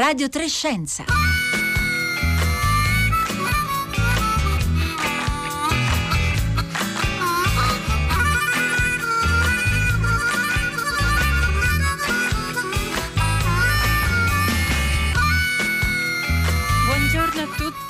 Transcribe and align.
Radio 0.00 0.30
Trescenza. 0.30 1.04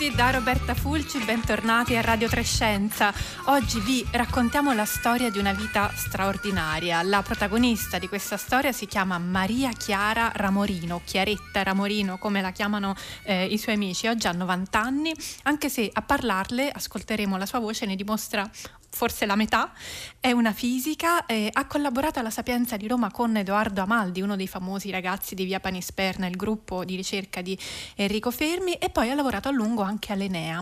Da 0.08 0.30
Roberta 0.30 0.74
Fulci, 0.74 1.22
bentornati 1.24 1.94
a 1.94 2.00
Radio 2.00 2.26
Trescenza. 2.26 3.12
Oggi 3.46 3.80
vi 3.80 4.02
raccontiamo 4.12 4.72
la 4.72 4.86
storia 4.86 5.30
di 5.30 5.38
una 5.38 5.52
vita 5.52 5.92
straordinaria. 5.94 7.02
La 7.02 7.20
protagonista 7.20 7.98
di 7.98 8.08
questa 8.08 8.38
storia 8.38 8.72
si 8.72 8.86
chiama 8.86 9.18
Maria 9.18 9.68
Chiara 9.72 10.32
Ramorino, 10.34 11.02
Chiaretta 11.04 11.62
Ramorino 11.62 12.16
come 12.16 12.40
la 12.40 12.50
chiamano 12.50 12.94
eh, 13.24 13.44
i 13.44 13.58
suoi 13.58 13.74
amici. 13.74 14.06
Oggi 14.06 14.26
ha 14.26 14.32
90 14.32 14.80
anni, 14.80 15.14
anche 15.42 15.68
se 15.68 15.90
a 15.92 16.00
parlarle 16.00 16.70
ascolteremo 16.70 17.36
la 17.36 17.44
sua 17.44 17.58
voce 17.58 17.84
ne 17.84 17.94
dimostra 17.94 18.50
forse 18.90 19.24
la 19.24 19.36
metà, 19.36 19.72
è 20.18 20.32
una 20.32 20.52
fisica, 20.52 21.24
eh, 21.26 21.48
ha 21.50 21.66
collaborato 21.66 22.18
alla 22.18 22.30
Sapienza 22.30 22.76
di 22.76 22.86
Roma 22.86 23.10
con 23.10 23.36
Edoardo 23.36 23.80
Amaldi, 23.80 24.20
uno 24.20 24.36
dei 24.36 24.48
famosi 24.48 24.90
ragazzi 24.90 25.34
di 25.34 25.44
Via 25.44 25.60
Panisperna, 25.60 26.26
il 26.26 26.36
gruppo 26.36 26.84
di 26.84 26.96
ricerca 26.96 27.40
di 27.40 27.58
Enrico 27.94 28.30
Fermi, 28.30 28.74
e 28.74 28.90
poi 28.90 29.10
ha 29.10 29.14
lavorato 29.14 29.48
a 29.48 29.52
lungo 29.52 29.82
anche 29.82 30.12
all'Enea. 30.12 30.60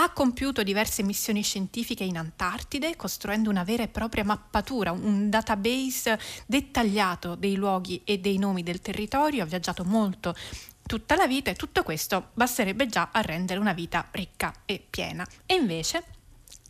Ha 0.00 0.10
compiuto 0.10 0.62
diverse 0.62 1.02
missioni 1.02 1.42
scientifiche 1.42 2.04
in 2.04 2.16
Antartide, 2.16 2.96
costruendo 2.96 3.50
una 3.50 3.64
vera 3.64 3.82
e 3.82 3.88
propria 3.88 4.24
mappatura, 4.24 4.92
un 4.92 5.28
database 5.28 6.18
dettagliato 6.46 7.34
dei 7.34 7.56
luoghi 7.56 8.02
e 8.04 8.18
dei 8.18 8.38
nomi 8.38 8.62
del 8.62 8.80
territorio, 8.80 9.42
ha 9.42 9.46
viaggiato 9.46 9.84
molto 9.84 10.34
tutta 10.86 11.16
la 11.16 11.26
vita 11.26 11.50
e 11.50 11.54
tutto 11.54 11.82
questo 11.82 12.30
basterebbe 12.32 12.86
già 12.86 13.10
a 13.12 13.20
rendere 13.20 13.60
una 13.60 13.74
vita 13.74 14.08
ricca 14.12 14.54
e 14.64 14.82
piena. 14.88 15.26
E 15.44 15.54
invece 15.54 16.02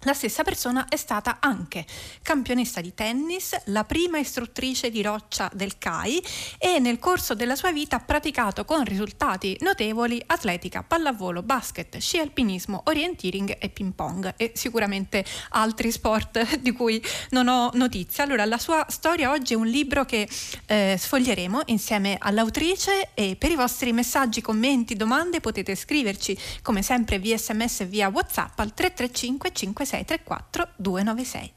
la 0.02 0.14
stessa 0.14 0.44
persona 0.44 0.86
è 0.88 0.94
stata 0.94 1.38
anche 1.40 1.84
campionessa 2.22 2.80
di 2.80 2.94
tennis, 2.94 3.60
la 3.66 3.82
prima 3.82 4.18
istruttrice 4.18 4.90
di 4.90 5.02
roccia 5.02 5.50
del 5.52 5.76
CAI 5.76 6.22
e 6.58 6.78
nel 6.78 7.00
corso 7.00 7.34
della 7.34 7.56
sua 7.56 7.72
vita 7.72 7.96
ha 7.96 8.00
praticato 8.00 8.64
con 8.64 8.84
risultati 8.84 9.56
notevoli 9.60 10.22
atletica, 10.24 10.84
pallavolo, 10.84 11.42
basket, 11.42 11.96
sci 11.98 12.18
alpinismo, 12.18 12.82
orienteering 12.84 13.56
e 13.58 13.68
ping 13.70 13.92
pong 13.92 14.34
e 14.36 14.52
sicuramente 14.54 15.24
altri 15.50 15.90
sport 15.90 16.54
di 16.62 16.70
cui 16.70 17.02
non 17.30 17.48
ho 17.48 17.70
notizia. 17.74 18.22
Allora, 18.22 18.44
la 18.44 18.58
sua 18.58 18.86
storia 18.88 19.32
oggi 19.32 19.54
è 19.54 19.56
un 19.56 19.66
libro 19.66 20.04
che 20.04 20.28
eh, 20.66 20.96
sfoglieremo 20.96 21.62
insieme 21.66 22.16
all'autrice 22.20 23.10
e 23.14 23.34
per 23.36 23.50
i 23.50 23.56
vostri 23.56 23.92
messaggi, 23.92 24.40
commenti, 24.42 24.94
domande 24.94 25.40
potete 25.40 25.74
scriverci 25.74 26.38
come 26.62 26.82
sempre 26.82 27.18
via 27.18 27.36
sms 27.36 27.80
e 27.80 27.86
via 27.86 28.08
whatsapp 28.08 28.56
al 28.60 28.72
335 28.72 29.50
56 29.52 29.87
634 29.88 30.74
296. 30.76 31.52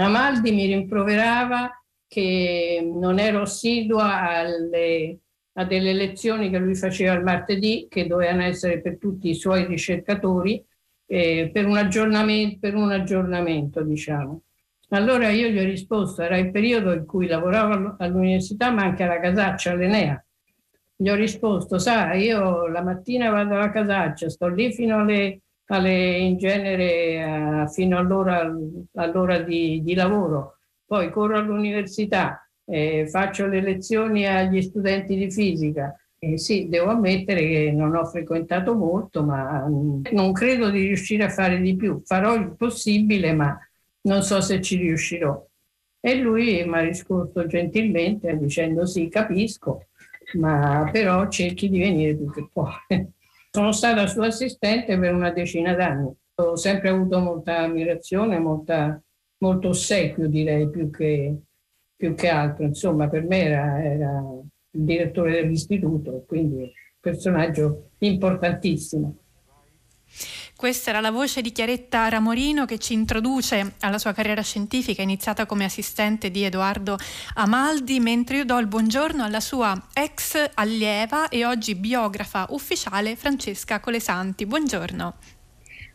Amaldi 0.00 0.52
mi 0.52 0.66
rimproverava 0.66 1.70
che 2.06 2.80
non 2.84 3.18
ero 3.18 3.42
assidua 3.42 4.30
alle, 4.30 5.18
a 5.54 5.64
delle 5.64 5.92
lezioni 5.92 6.50
che 6.50 6.58
lui 6.58 6.76
faceva 6.76 7.14
il 7.14 7.24
martedì, 7.24 7.86
che 7.88 8.06
dovevano 8.06 8.42
essere 8.42 8.80
per 8.80 8.98
tutti 8.98 9.28
i 9.28 9.34
suoi 9.34 9.66
ricercatori, 9.66 10.64
eh, 11.06 11.50
per, 11.52 11.66
un 11.66 12.58
per 12.60 12.74
un 12.74 12.92
aggiornamento, 12.92 13.82
diciamo. 13.82 14.42
Allora 14.90 15.28
io 15.30 15.48
gli 15.48 15.58
ho 15.58 15.64
risposto, 15.64 16.22
era 16.22 16.38
il 16.38 16.50
periodo 16.50 16.92
in 16.92 17.04
cui 17.04 17.26
lavoravo 17.26 17.96
all'università, 17.98 18.70
ma 18.70 18.84
anche 18.84 19.02
alla 19.02 19.20
Casaccia, 19.20 19.72
all'Enea. 19.72 20.24
Gli 20.96 21.08
ho 21.10 21.14
risposto, 21.14 21.78
sai, 21.78 22.22
io 22.22 22.66
la 22.68 22.82
mattina 22.82 23.30
vado 23.30 23.54
alla 23.54 23.70
Casaccia, 23.70 24.30
sto 24.30 24.48
lì 24.48 24.72
fino 24.72 24.98
alle 24.98 25.42
alle, 25.68 26.16
in 26.16 26.38
genere 26.38 27.64
uh, 27.64 27.68
fino 27.68 27.98
all'ora, 27.98 28.50
all'ora 28.94 29.40
di, 29.40 29.82
di, 29.82 29.94
lavoro. 29.94 30.58
Poi 30.86 31.10
corro 31.10 31.38
all'università, 31.38 32.48
eh, 32.64 33.06
faccio 33.08 33.46
le 33.46 33.60
lezioni 33.60 34.26
agli 34.26 34.62
studenti 34.62 35.16
di 35.16 35.30
fisica. 35.30 35.94
Eh, 36.18 36.38
sì, 36.38 36.68
devo 36.68 36.90
ammettere 36.90 37.40
che 37.46 37.72
non 37.72 37.94
ho 37.94 38.04
frequentato 38.04 38.74
molto, 38.74 39.22
ma 39.22 39.66
mm, 39.68 40.06
non 40.12 40.32
credo 40.32 40.70
di 40.70 40.80
riuscire 40.80 41.24
a 41.24 41.28
fare 41.28 41.60
di 41.60 41.76
più. 41.76 42.00
Farò 42.04 42.34
il 42.34 42.56
possibile, 42.56 43.32
ma 43.32 43.56
non 44.02 44.22
so 44.22 44.40
se 44.40 44.60
ci 44.60 44.76
riuscirò. 44.76 45.46
E 46.00 46.14
lui 46.16 46.64
mi 46.64 46.78
ha 46.78 46.80
risposto 46.80 47.46
gentilmente 47.46 48.36
dicendo 48.38 48.86
sì, 48.86 49.08
capisco, 49.08 49.88
ma 50.34 50.88
però 50.90 51.28
cerchi 51.28 51.68
di 51.68 51.78
venire 51.78 52.16
più 52.16 52.30
che 52.32 52.48
puoi. 52.52 53.16
Sono 53.50 53.72
stata 53.72 54.06
sua 54.06 54.26
assistente 54.26 54.98
per 54.98 55.14
una 55.14 55.30
decina 55.30 55.74
d'anni. 55.74 56.12
Ho 56.40 56.56
sempre 56.56 56.90
avuto 56.90 57.18
molta 57.18 57.58
ammirazione, 57.58 58.38
molta, 58.38 59.02
molto 59.38 59.68
ossequio 59.68 60.28
direi 60.28 60.70
più 60.70 60.90
che, 60.90 61.36
più 61.96 62.14
che 62.14 62.28
altro. 62.28 62.64
Insomma, 62.64 63.08
per 63.08 63.24
me 63.24 63.44
era, 63.44 63.82
era 63.82 64.20
il 64.70 64.84
direttore 64.84 65.32
dell'istituto, 65.32 66.24
quindi 66.26 66.70
personaggio 67.00 67.90
importantissimo. 67.98 69.16
Questa 70.56 70.90
era 70.90 71.00
la 71.00 71.10
voce 71.10 71.40
di 71.40 71.52
Chiaretta 71.52 72.08
Ramorino 72.08 72.64
che 72.64 72.78
ci 72.78 72.92
introduce 72.92 73.74
alla 73.80 73.98
sua 73.98 74.12
carriera 74.12 74.42
scientifica, 74.42 75.02
iniziata 75.02 75.46
come 75.46 75.64
assistente 75.64 76.30
di 76.30 76.44
Edoardo 76.44 76.98
Amaldi, 77.34 78.00
mentre 78.00 78.38
io 78.38 78.44
do 78.44 78.58
il 78.58 78.66
buongiorno 78.66 79.22
alla 79.22 79.40
sua 79.40 79.80
ex 79.92 80.50
allieva 80.54 81.28
e 81.28 81.44
oggi 81.44 81.74
biografa 81.74 82.46
ufficiale 82.50 83.14
Francesca 83.16 83.80
Colesanti. 83.80 84.46
Buongiorno. 84.46 85.14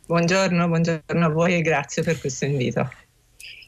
Buongiorno, 0.05 0.67
buongiorno 0.67 1.25
a 1.25 1.29
voi 1.29 1.55
e 1.55 1.61
grazie 1.61 2.03
per 2.03 2.19
questo 2.19 2.45
invito. 2.45 2.89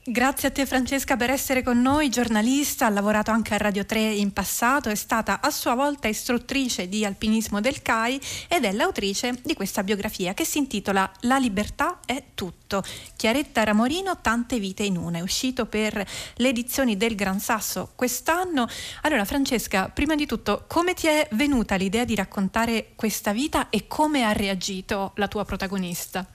Grazie 0.08 0.50
a 0.50 0.52
te 0.52 0.68
Francesca 0.68 1.18
per 1.18 1.32
essere 1.32 1.64
con 1.64 1.82
noi, 1.82 2.10
giornalista, 2.10 2.86
ha 2.86 2.90
lavorato 2.90 3.32
anche 3.32 3.56
a 3.56 3.58
Radio 3.58 3.88
3 3.88 4.00
in 4.00 4.34
passato, 4.34 4.90
è 4.90 4.94
stata 4.94 5.42
a 5.42 5.50
sua 5.50 5.74
volta 5.74 6.08
istruttrice 6.08 6.88
di 6.88 7.04
alpinismo 7.04 7.60
del 7.60 7.82
CAI 7.82 8.22
ed 8.48 8.66
è 8.66 8.72
l'autrice 8.72 9.40
di 9.44 9.56
questa 9.56 9.82
biografia 9.82 10.36
che 10.36 10.46
si 10.46 10.60
intitola 10.60 11.12
La 11.22 11.40
libertà 11.40 12.02
è 12.06 12.24
tutto. 12.36 12.84
Chiaretta 13.16 13.64
Ramorino, 13.64 14.22
tante 14.22 14.60
vite 14.60 14.84
in 14.84 14.96
una, 14.98 15.18
è 15.18 15.22
uscito 15.22 15.66
per 15.66 16.08
le 16.36 16.50
edizioni 16.50 16.98
del 16.98 17.16
Gran 17.16 17.40
Sasso 17.40 17.94
quest'anno. 17.96 18.68
Allora 19.02 19.26
Francesca, 19.26 19.90
prima 19.90 20.14
di 20.14 20.28
tutto, 20.28 20.66
come 20.68 20.94
ti 20.94 21.08
è 21.08 21.28
venuta 21.32 21.78
l'idea 21.78 22.06
di 22.06 22.14
raccontare 22.14 22.92
questa 22.94 23.34
vita 23.34 23.70
e 23.72 23.88
come 23.88 24.24
ha 24.24 24.34
reagito 24.34 25.14
la 25.16 25.28
tua 25.28 25.46
protagonista? 25.46 26.30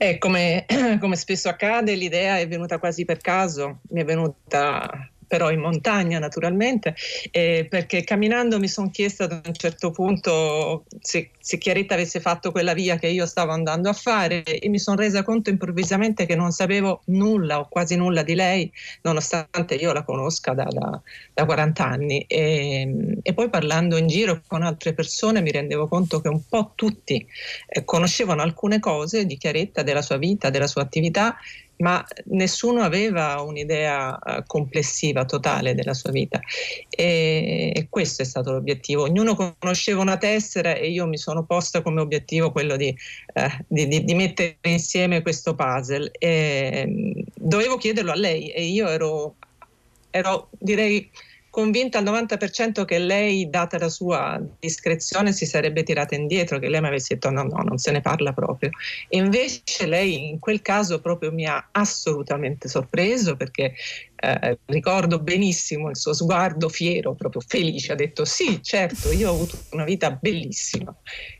Eh, 0.00 0.18
come, 0.18 0.64
come, 1.00 1.16
spesso 1.16 1.48
accade, 1.48 1.94
l'idea 1.94 2.38
è 2.38 2.46
venuta 2.46 2.78
quasi 2.78 3.04
per 3.04 3.18
caso, 3.18 3.80
mi 3.90 4.00
è 4.00 4.04
venuta 4.04 5.10
però 5.28 5.50
in 5.52 5.60
montagna 5.60 6.18
naturalmente, 6.18 6.96
eh, 7.30 7.66
perché 7.68 8.02
camminando 8.02 8.58
mi 8.58 8.66
sono 8.66 8.90
chiesta 8.90 9.24
ad 9.24 9.40
un 9.44 9.54
certo 9.54 9.90
punto 9.90 10.84
se, 11.00 11.30
se, 11.38 11.58
Chiaretta 11.58 11.94
avesse 11.94 12.18
fatto 12.18 12.50
quella 12.50 12.72
via 12.72 12.96
che 12.96 13.08
io 13.08 13.26
stavo 13.26 13.52
andando 13.52 13.88
a 13.88 13.92
fare 13.92 14.42
e 14.42 14.68
mi 14.68 14.78
sono 14.78 14.96
resa 14.96 15.22
conto 15.22 15.50
improvvisamente 15.50 16.26
che 16.26 16.34
non 16.34 16.50
sapevo 16.50 17.02
nulla 17.06 17.60
o 17.60 17.68
quasi 17.68 17.94
nulla 17.94 18.22
di 18.22 18.34
lei, 18.34 18.72
nonostante 19.02 19.74
io 19.74 19.92
la 19.92 20.02
conosca 20.02 20.54
da, 20.54 20.64
da, 20.64 21.00
da 21.34 21.44
40 21.44 21.84
anni. 21.84 22.24
E, 22.26 23.18
e, 23.22 23.34
poi 23.34 23.50
parlando 23.50 23.96
in 23.98 24.06
giro 24.06 24.40
con 24.46 24.62
altre 24.62 24.94
persone 24.94 25.42
mi 25.42 25.50
rendevo 25.50 25.86
conto 25.88 26.20
che 26.20 26.28
un 26.28 26.40
po' 26.48 26.72
tutti 26.74 27.24
eh, 27.68 27.84
conoscevano 27.84 28.40
alcune 28.42 28.80
cose 28.80 29.26
di 29.26 29.36
Chiaretta, 29.36 29.82
della 29.82 30.02
sua 30.02 30.16
vita, 30.16 30.48
della 30.48 30.66
sua 30.66 30.82
attività 30.82 31.36
ma 31.78 32.04
nessuno 32.26 32.82
aveva 32.82 33.40
un'idea 33.40 34.18
uh, 34.20 34.42
complessiva, 34.46 35.24
totale 35.24 35.74
della 35.74 35.94
sua 35.94 36.10
vita. 36.10 36.40
E, 36.88 37.72
e, 37.74 37.86
questo 37.88 38.22
è 38.22 38.24
stato 38.24 38.52
l'obiettivo. 38.52 39.02
Ognuno 39.02 39.34
conosceva 39.34 40.00
una 40.00 40.16
tessera 40.16 40.74
e 40.74 40.90
io 40.90 41.06
mi 41.06 41.18
sono 41.18 41.44
posta 41.44 41.82
come 41.82 42.00
obiettivo 42.00 42.50
quello 42.50 42.76
di, 42.76 42.94
uh, 43.34 43.64
di, 43.66 43.86
di, 43.86 44.04
di 44.04 44.14
mettere 44.14 44.56
insieme 44.62 45.22
questo 45.22 45.54
puzzle. 45.54 46.10
E, 46.12 46.84
um, 46.86 47.24
dovevo 47.34 47.76
chiederlo 47.76 48.12
a 48.12 48.16
lei 48.16 48.50
e 48.50 48.64
io 48.64 48.88
ero, 48.88 49.36
ero 50.10 50.48
direi 50.58 51.08
convinta 51.50 51.98
al 51.98 52.04
90% 52.04 52.84
che 52.84 52.98
lei, 52.98 53.48
data 53.50 53.78
la 53.78 53.88
sua 53.88 54.40
discrezione, 54.58 55.32
si 55.32 55.46
sarebbe 55.46 55.82
tirata 55.82 56.14
indietro, 56.14 56.58
che 56.58 56.68
lei 56.68 56.80
mi 56.80 56.88
avesse 56.88 57.14
detto 57.14 57.30
no, 57.30 57.42
no, 57.42 57.62
non 57.62 57.78
se 57.78 57.90
ne 57.90 58.00
parla 58.00 58.32
proprio. 58.32 58.70
E 59.08 59.18
invece 59.18 59.86
lei 59.86 60.28
in 60.28 60.38
quel 60.38 60.62
caso 60.62 61.00
proprio 61.00 61.32
mi 61.32 61.46
ha 61.46 61.68
assolutamente 61.72 62.68
sorpreso 62.68 63.36
perché 63.36 63.74
eh, 64.16 64.58
ricordo 64.66 65.20
benissimo 65.20 65.90
il 65.90 65.96
suo 65.96 66.12
sguardo 66.12 66.68
fiero, 66.68 67.14
proprio 67.14 67.42
felice, 67.46 67.92
ha 67.92 67.96
detto 67.96 68.24
sì, 68.24 68.62
certo, 68.62 69.12
io 69.12 69.30
ho 69.30 69.34
avuto 69.34 69.58
una 69.70 69.84
vita 69.84 70.10
bellissima. 70.10 70.94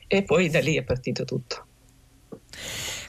E 0.06 0.22
poi 0.22 0.48
da 0.48 0.60
lì 0.60 0.76
è 0.76 0.82
partito 0.82 1.24
tutto. 1.24 1.66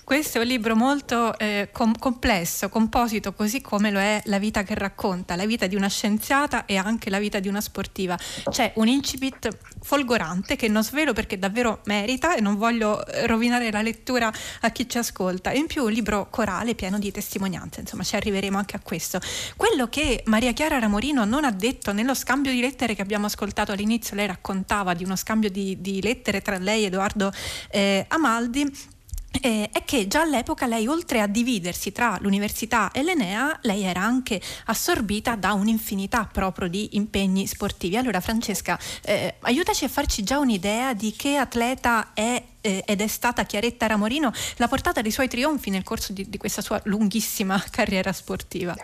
Questo 0.09 0.39
è 0.39 0.41
un 0.41 0.47
libro 0.47 0.75
molto 0.75 1.37
eh, 1.37 1.69
com- 1.71 1.95
complesso, 1.95 2.67
composito, 2.67 3.31
così 3.31 3.61
come 3.61 3.91
lo 3.91 3.99
è 3.99 4.19
La 4.25 4.39
vita 4.39 4.63
che 4.63 4.73
racconta, 4.73 5.35
la 5.35 5.45
vita 5.45 5.67
di 5.67 5.75
una 5.75 5.87
scienziata 5.87 6.65
e 6.65 6.77
anche 6.77 7.11
la 7.11 7.19
vita 7.19 7.37
di 7.37 7.47
una 7.47 7.61
sportiva. 7.61 8.17
C'è 8.49 8.71
un 8.77 8.87
incipit 8.87 9.55
folgorante 9.83 10.55
che 10.55 10.67
non 10.67 10.83
svelo 10.83 11.13
perché 11.13 11.37
davvero 11.37 11.81
merita 11.85 12.33
e 12.33 12.41
non 12.41 12.55
voglio 12.55 13.05
eh, 13.05 13.27
rovinare 13.27 13.69
la 13.69 13.83
lettura 13.83 14.33
a 14.61 14.69
chi 14.71 14.89
ci 14.89 14.97
ascolta. 14.97 15.51
In 15.51 15.67
più 15.67 15.83
un 15.83 15.91
libro 15.91 16.27
corale 16.31 16.73
pieno 16.73 16.97
di 16.97 17.11
testimonianze, 17.11 17.81
insomma 17.81 18.01
ci 18.01 18.15
arriveremo 18.15 18.57
anche 18.57 18.75
a 18.75 18.79
questo. 18.79 19.19
Quello 19.55 19.89
che 19.89 20.23
Maria 20.25 20.53
Chiara 20.53 20.79
Ramorino 20.79 21.23
non 21.23 21.45
ha 21.45 21.51
detto 21.51 21.93
nello 21.93 22.15
scambio 22.15 22.51
di 22.51 22.61
lettere 22.61 22.95
che 22.95 23.03
abbiamo 23.03 23.27
ascoltato 23.27 23.73
all'inizio, 23.73 24.15
lei 24.15 24.25
raccontava 24.25 24.95
di 24.95 25.03
uno 25.03 25.15
scambio 25.15 25.51
di, 25.51 25.79
di 25.79 26.01
lettere 26.01 26.41
tra 26.41 26.57
lei 26.57 26.81
e 26.81 26.85
Edoardo 26.87 27.31
eh, 27.69 28.05
Amaldi 28.07 28.97
eh, 29.41 29.69
è 29.71 29.83
che 29.85 30.07
già 30.07 30.21
all'epoca 30.21 30.65
lei, 30.65 30.87
oltre 30.87 31.21
a 31.21 31.27
dividersi 31.27 31.91
tra 31.91 32.17
l'università 32.21 32.91
e 32.91 33.03
l'Enea, 33.03 33.57
lei 33.63 33.83
era 33.83 34.01
anche 34.01 34.41
assorbita 34.65 35.35
da 35.35 35.53
un'infinità 35.53 36.27
proprio 36.31 36.67
di 36.67 36.89
impegni 36.93 37.47
sportivi. 37.47 37.97
Allora, 37.97 38.19
Francesca, 38.19 38.77
eh, 39.03 39.35
aiutaci 39.41 39.85
a 39.85 39.89
farci 39.89 40.23
già 40.23 40.39
un'idea 40.39 40.93
di 40.93 41.13
che 41.15 41.35
atleta 41.35 42.11
è 42.13 42.41
eh, 42.61 42.83
ed 42.85 43.01
è 43.01 43.07
stata 43.07 43.45
Chiaretta 43.45 43.87
Ramorino 43.87 44.31
la 44.57 44.67
portata 44.67 45.01
dei 45.01 45.11
suoi 45.11 45.29
trionfi 45.29 45.69
nel 45.69 45.83
corso 45.83 46.11
di, 46.11 46.29
di 46.29 46.37
questa 46.37 46.61
sua 46.61 46.79
lunghissima 46.85 47.63
carriera 47.71 48.11
sportiva. 48.11 48.75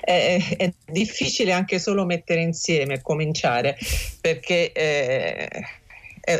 È, 0.00 0.56
è, 0.58 0.72
difficile 0.84 1.52
anche 1.52 1.80
solo 1.80 2.04
mettere 2.04 2.40
insieme 2.40 2.94
e 2.94 3.02
cominciare 3.02 3.76
perché 4.20 4.70
eh, 4.70 5.48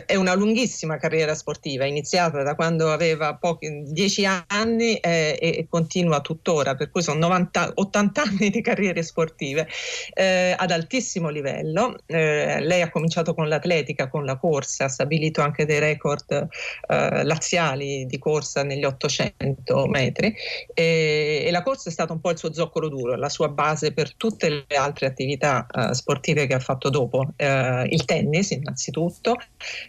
è 0.04 0.16
una 0.16 0.34
lunghissima 0.34 0.96
carriera 0.96 1.36
sportiva, 1.36 1.84
iniziata 1.84 2.42
da 2.42 2.56
quando 2.56 2.90
aveva 2.90 3.36
pochi, 3.36 3.84
10 3.84 4.24
anni 4.48 4.96
eh, 4.96 5.38
e 5.40 5.66
continua 5.70 6.20
tuttora, 6.20 6.74
per 6.74 6.90
cui 6.90 7.02
sono 7.02 7.20
90, 7.20 7.72
80 7.76 8.22
anni 8.22 8.50
di 8.50 8.60
carriere 8.62 9.04
sportive 9.04 9.68
eh, 10.12 10.56
ad 10.58 10.72
altissimo 10.72 11.28
livello. 11.28 11.94
Eh, 12.06 12.58
lei 12.62 12.82
ha 12.82 12.90
cominciato 12.90 13.32
con 13.32 13.46
l'atletica, 13.46 14.08
con 14.08 14.24
la 14.24 14.36
corsa, 14.36 14.86
ha 14.86 14.88
stabilito 14.88 15.40
anche 15.40 15.66
dei 15.66 15.78
record 15.78 16.32
eh, 16.32 17.24
laziali 17.24 18.06
di 18.06 18.18
corsa 18.18 18.64
negli 18.64 18.84
800 18.84 19.86
metri 19.86 20.34
e, 20.74 21.44
e, 21.46 21.50
la 21.52 21.62
corsa 21.62 21.90
è 21.90 21.92
stata 21.92 22.12
un 22.12 22.20
po' 22.20 22.30
il 22.30 22.38
suo 22.38 22.52
zoccolo 22.52 22.88
duro, 22.88 23.14
la 23.14 23.28
sua 23.28 23.48
base 23.50 23.92
per 23.92 24.14
tutte 24.16 24.48
le 24.48 24.76
altre 24.76 25.06
attività 25.06 25.64
eh, 25.70 25.94
sportive 25.94 26.48
che 26.48 26.54
ha 26.54 26.58
fatto 26.58 26.90
dopo. 26.90 27.28
Eh, 27.36 27.86
il 27.88 28.04
tennis 28.04 28.50
innanzitutto, 28.50 29.36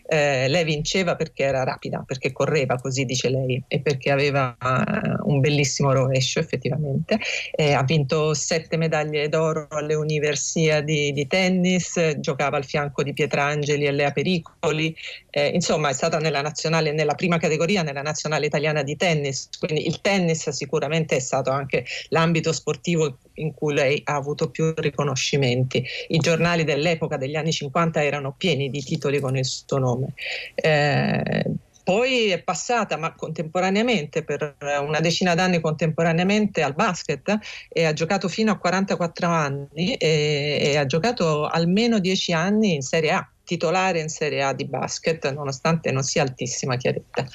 eh, 0.05 0.47
lei 0.47 0.63
vinceva 0.63 1.15
perché 1.15 1.43
era 1.43 1.63
rapida, 1.63 2.03
perché 2.05 2.31
correva, 2.31 2.75
così 2.75 3.05
dice 3.05 3.29
lei, 3.29 3.61
e 3.67 3.79
perché 3.79 4.11
aveva 4.11 4.55
uh, 4.59 5.29
un 5.29 5.39
bellissimo 5.39 5.91
rovescio 5.91 6.39
effettivamente. 6.39 7.19
Eh, 7.51 7.73
ha 7.73 7.83
vinto 7.83 8.33
sette 8.33 8.77
medaglie 8.77 9.29
d'oro 9.29 9.67
alle 9.69 9.93
universiadi 9.93 11.11
di 11.13 11.27
tennis, 11.27 12.17
giocava 12.19 12.57
al 12.57 12.65
fianco 12.65 13.03
di 13.03 13.13
Pietrangeli 13.13 13.85
e 13.85 13.91
Lea 13.91 14.11
Pericoli, 14.11 14.95
eh, 15.29 15.47
insomma 15.47 15.89
è 15.89 15.93
stata 15.93 16.17
nella 16.17 16.41
nazionale, 16.41 16.91
nella 16.91 17.15
prima 17.15 17.37
categoria, 17.37 17.83
nella 17.83 18.01
nazionale 18.01 18.45
italiana 18.45 18.83
di 18.83 18.95
tennis, 18.95 19.49
quindi 19.59 19.87
il 19.87 20.01
tennis 20.01 20.49
sicuramente 20.49 21.15
è 21.15 21.19
stato 21.19 21.51
anche 21.51 21.85
l'ambito 22.09 22.51
sportivo 22.51 23.17
in 23.37 23.53
cui 23.53 23.73
lei 23.73 24.01
ha 24.05 24.15
avuto 24.15 24.49
più 24.49 24.73
riconoscimenti. 24.75 25.83
I 26.09 26.17
giornali 26.19 26.63
dell'epoca 26.63 27.17
degli 27.17 27.35
anni 27.35 27.51
50 27.51 28.03
erano 28.03 28.33
pieni 28.37 28.69
di 28.69 28.81
titoli 28.81 29.19
con 29.19 29.35
il 29.37 29.45
suo 29.45 29.77
nome. 29.77 30.13
Eh, 30.55 31.45
poi 31.87 32.31
è 32.31 32.41
passata, 32.43 32.97
ma 32.97 33.13
contemporaneamente, 33.15 34.21
per 34.23 34.57
una 34.59 34.99
decina 34.99 35.35
d'anni 35.35 35.61
contemporaneamente 35.61 36.61
al 36.61 36.73
basket 36.73 37.37
e 37.69 37.85
ha 37.85 37.93
giocato 37.93 38.27
fino 38.27 38.51
a 38.51 38.57
44 38.57 39.27
anni 39.29 39.95
e, 39.95 40.59
e 40.61 40.77
ha 40.77 40.85
giocato 40.85 41.45
almeno 41.45 41.99
10 41.99 42.33
anni 42.33 42.73
in 42.73 42.81
Serie 42.81 43.11
A 43.11 43.31
titolare 43.47 44.01
in 44.01 44.09
Serie 44.09 44.43
A 44.43 44.51
di 44.51 44.65
basket, 44.65 45.31
nonostante 45.31 45.89
non 45.89 46.03
sia 46.03 46.21
altissima 46.21 46.75
Chiaretta. 46.75 47.25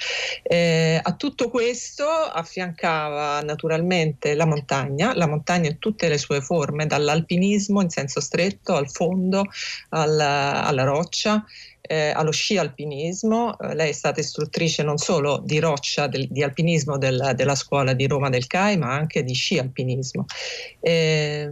Eh, 0.42 1.00
a 1.02 1.14
tutto 1.14 1.48
questo 1.48 2.06
affiancava 2.06 3.40
naturalmente 3.40 4.34
la 4.34 4.44
montagna, 4.44 5.14
la 5.14 5.26
montagna 5.26 5.70
in 5.70 5.78
tutte 5.78 6.10
le 6.10 6.18
sue 6.18 6.42
forme, 6.42 6.86
dall'alpinismo 6.86 7.80
in 7.80 7.88
senso 7.88 8.20
stretto 8.20 8.74
al 8.74 8.90
fondo, 8.90 9.44
alla, 9.88 10.64
alla 10.64 10.84
roccia 10.84 11.42
eh, 11.82 12.10
allo 12.14 12.30
sci 12.30 12.56
alpinismo, 12.56 13.58
eh, 13.58 13.74
lei 13.74 13.90
è 13.90 13.92
stata 13.92 14.20
istruttrice 14.20 14.82
non 14.82 14.98
solo 14.98 15.42
di 15.44 15.58
roccia, 15.58 16.06
del, 16.06 16.28
di 16.28 16.42
alpinismo 16.42 16.96
del, 16.96 17.32
della 17.34 17.56
scuola 17.56 17.92
di 17.92 18.06
Roma 18.06 18.28
del 18.28 18.46
CAI, 18.46 18.78
ma 18.78 18.94
anche 18.94 19.24
di 19.24 19.34
sci 19.34 19.58
alpinismo. 19.58 20.24
Eh, 20.80 21.50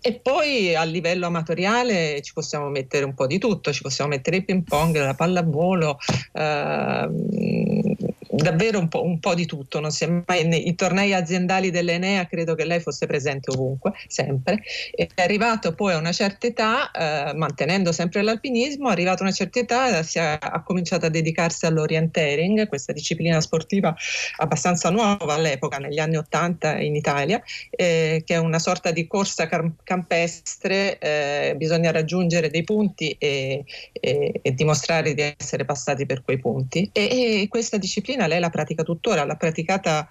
e 0.00 0.12
poi 0.22 0.74
a 0.74 0.84
livello 0.84 1.26
amatoriale 1.26 2.20
ci 2.20 2.32
possiamo 2.32 2.68
mettere 2.68 3.04
un 3.04 3.14
po' 3.14 3.26
di 3.26 3.38
tutto, 3.38 3.72
ci 3.72 3.82
possiamo 3.82 4.10
mettere 4.10 4.36
il 4.36 4.44
ping 4.44 4.62
pong, 4.62 4.96
la 4.98 5.14
pallavolo, 5.14 5.98
ehm, 6.32 7.95
davvero 8.36 8.78
un 8.78 8.88
po', 8.88 9.02
un 9.02 9.18
po', 9.18 9.34
di 9.34 9.46
tutto, 9.46 9.80
non 9.80 9.90
si 9.90 10.04
è 10.04 10.22
mai, 10.26 10.46
nei 10.46 10.74
tornei 10.74 11.12
aziendali 11.14 11.70
dell'Enea 11.70 12.26
credo 12.26 12.54
che 12.54 12.64
lei 12.64 12.80
fosse 12.80 13.06
presente 13.06 13.50
ovunque, 13.50 13.92
sempre. 14.06 14.62
È 14.90 15.06
arrivato 15.16 15.74
poi 15.74 15.94
a 15.94 15.98
una 15.98 16.12
certa 16.12 16.46
età, 16.46 16.90
eh, 16.90 17.34
mantenendo 17.34 17.92
sempre 17.92 18.22
l'alpinismo, 18.22 18.88
è 18.88 18.92
arrivato 18.92 19.22
a 19.22 19.26
una 19.26 19.34
certa 19.34 19.58
età, 19.58 20.02
si 20.02 20.18
è, 20.18 20.38
ha 20.40 20.62
cominciato 20.62 21.06
a 21.06 21.08
dedicarsi 21.08 21.66
all'orienteering, 21.66 22.68
questa 22.68 22.92
disciplina 22.92 23.40
sportiva 23.40 23.94
abbastanza 24.38 24.90
nuova 24.90 25.34
all'epoca, 25.34 25.78
negli 25.78 25.98
anni 25.98 26.16
Ottanta 26.16 26.78
in 26.78 26.94
Italia, 26.94 27.42
eh, 27.70 28.22
che 28.24 28.34
è 28.34 28.38
una 28.38 28.58
sorta 28.58 28.90
di 28.90 29.06
corsa 29.06 29.48
campestre, 29.82 30.98
eh, 30.98 31.54
bisogna 31.56 31.90
raggiungere 31.90 32.50
dei 32.50 32.64
punti 32.64 33.14
e, 33.18 33.64
e, 33.92 34.40
e, 34.42 34.54
dimostrare 34.54 35.14
di 35.14 35.34
essere 35.38 35.64
passati 35.64 36.06
per 36.06 36.22
quei 36.22 36.38
punti. 36.38 36.88
E, 36.92 37.42
e 37.42 37.48
questa 37.48 37.76
disciplina 37.76 38.25
lei 38.26 38.40
la 38.40 38.50
pratica 38.50 38.82
tuttora, 38.82 39.24
l'ha 39.24 39.36
praticata, 39.36 40.06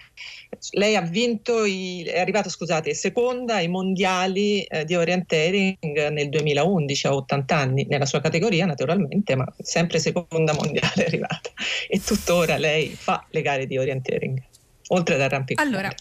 lei 0.71 0.95
ha 0.95 1.01
vinto, 1.01 1.65
i, 1.65 2.03
è 2.03 2.19
arrivata 2.19 2.49
scusate, 2.49 2.93
seconda 2.93 3.55
ai 3.55 3.67
mondiali 3.67 4.63
eh, 4.63 4.85
di 4.85 4.95
orienteering 4.95 6.09
nel 6.09 6.29
2011 6.29 7.07
a 7.07 7.15
80 7.15 7.55
anni, 7.55 7.85
nella 7.89 8.05
sua 8.05 8.21
categoria 8.21 8.65
naturalmente, 8.65 9.35
ma 9.35 9.45
sempre 9.57 9.99
seconda 9.99 10.53
mondiale 10.53 11.03
è 11.03 11.05
arrivata 11.05 11.51
e 11.87 12.01
tuttora 12.01 12.57
lei 12.57 12.89
fa 12.89 13.25
le 13.29 13.41
gare 13.41 13.65
di 13.65 13.77
orienteering, 13.77 14.41
oltre 14.89 15.15
ad 15.15 15.21
arrampicare. 15.21 15.67
Allora, 15.67 15.93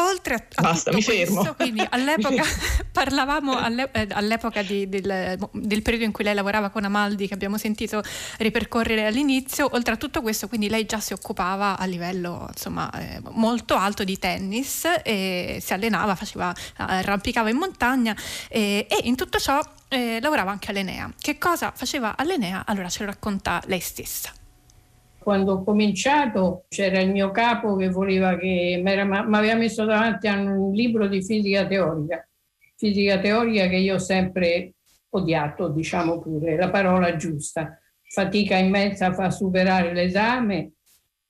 Oltre 0.00 0.34
a, 0.34 0.62
Basta, 0.62 0.92
mi 0.92 1.02
fermo. 1.02 1.36
Questo, 1.36 1.54
quindi 1.54 1.84
all'epoca 1.88 2.42
parlavamo 2.90 3.58
all'e- 3.58 3.90
eh, 3.92 4.06
all'epoca 4.10 4.62
di, 4.62 4.88
del, 4.88 5.38
del, 5.52 5.82
periodo 5.82 6.04
in 6.04 6.12
cui 6.12 6.24
lei 6.24 6.34
lavorava 6.34 6.70
con 6.70 6.84
Amaldi 6.84 7.26
che 7.28 7.34
abbiamo 7.34 7.58
sentito 7.58 8.02
ripercorrere 8.38 9.06
all'inizio, 9.06 9.68
oltre 9.72 9.94
a 9.94 9.96
tutto 9.96 10.22
questo 10.22 10.48
quindi 10.48 10.68
lei 10.68 10.86
già 10.86 11.00
si 11.00 11.12
occupava 11.12 11.78
a 11.78 11.84
livello 11.84 12.46
insomma 12.50 12.90
eh, 12.92 13.20
molto 13.30 13.74
alto 13.74 14.04
di 14.04 14.18
tennis 14.18 14.84
e 15.02 15.58
si 15.62 15.72
allenava, 15.72 16.14
faceva, 16.14 16.54
arrampicava 16.76 17.50
in 17.50 17.56
montagna 17.56 18.16
e, 18.48 18.86
e 18.88 19.00
in 19.02 19.16
tutto 19.16 19.38
ciò 19.38 19.60
eh, 19.88 20.18
lavorava 20.20 20.50
anche 20.50 20.70
all'Enea. 20.70 21.12
Che 21.18 21.38
cosa 21.38 21.72
faceva 21.74 22.16
all'Enea? 22.16 22.64
Allora 22.64 22.88
ce 22.88 23.00
lo 23.00 23.06
racconta 23.06 23.60
lei 23.66 23.80
stessa. 23.80 24.32
Quando 25.22 25.52
ho 25.52 25.62
cominciato 25.62 26.64
c'era 26.68 26.98
il 27.00 27.10
mio 27.10 27.30
capo 27.30 27.76
che 27.76 27.90
voleva 27.90 28.36
che 28.36 28.80
mi 28.82 28.90
aveva 28.90 29.54
messo 29.54 29.84
davanti 29.84 30.26
a 30.28 30.38
un 30.40 30.72
libro 30.72 31.08
di 31.08 31.22
fisica 31.22 31.66
teorica, 31.66 32.26
fisica 32.74 33.18
teorica 33.18 33.68
che 33.68 33.76
io 33.76 33.96
ho 33.96 33.98
sempre 33.98 34.72
odiato, 35.10 35.68
diciamo 35.68 36.20
pure, 36.20 36.56
la 36.56 36.70
parola 36.70 37.16
giusta. 37.16 37.78
Fatica 38.02 38.56
immensa 38.56 39.06
a 39.06 39.12
far 39.12 39.32
superare 39.32 39.92
l'esame. 39.92 40.72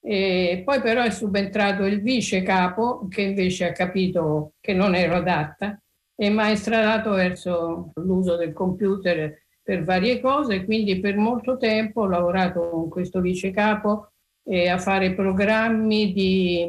E 0.02 0.62
poi 0.64 0.80
però 0.80 1.02
è 1.02 1.10
subentrato 1.10 1.84
il 1.84 2.00
vice 2.00 2.42
capo 2.42 3.06
che 3.08 3.22
invece 3.22 3.68
ha 3.68 3.72
capito 3.72 4.54
che 4.60 4.72
non 4.72 4.94
ero 4.94 5.16
adatta 5.16 5.78
e 6.14 6.30
mi 6.30 6.38
ha 6.38 6.50
estradato 6.50 7.10
verso 7.10 7.90
l'uso 7.96 8.36
del 8.36 8.54
computer 8.54 9.42
per 9.70 9.84
varie 9.84 10.18
cose, 10.18 10.64
quindi 10.64 10.98
per 10.98 11.16
molto 11.16 11.56
tempo 11.56 12.00
ho 12.00 12.06
lavorato 12.08 12.70
con 12.70 12.88
questo 12.88 13.20
vice 13.20 13.52
capo 13.52 14.10
eh, 14.42 14.68
a 14.68 14.78
fare 14.78 15.14
programmi 15.14 16.12
di, 16.12 16.68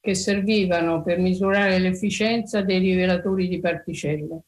che 0.00 0.14
servivano 0.16 1.04
per 1.04 1.20
misurare 1.20 1.78
l'efficienza 1.78 2.62
dei 2.62 2.80
rivelatori 2.80 3.46
di 3.46 3.60
particelle. 3.60 4.40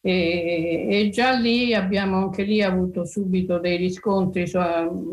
E, 0.00 0.86
e, 0.88 1.08
già 1.08 1.32
lì 1.32 1.74
abbiamo 1.74 2.18
anche 2.18 2.44
lì 2.44 2.62
avuto 2.62 3.04
subito 3.04 3.58
dei 3.58 3.76
riscontri 3.76 4.48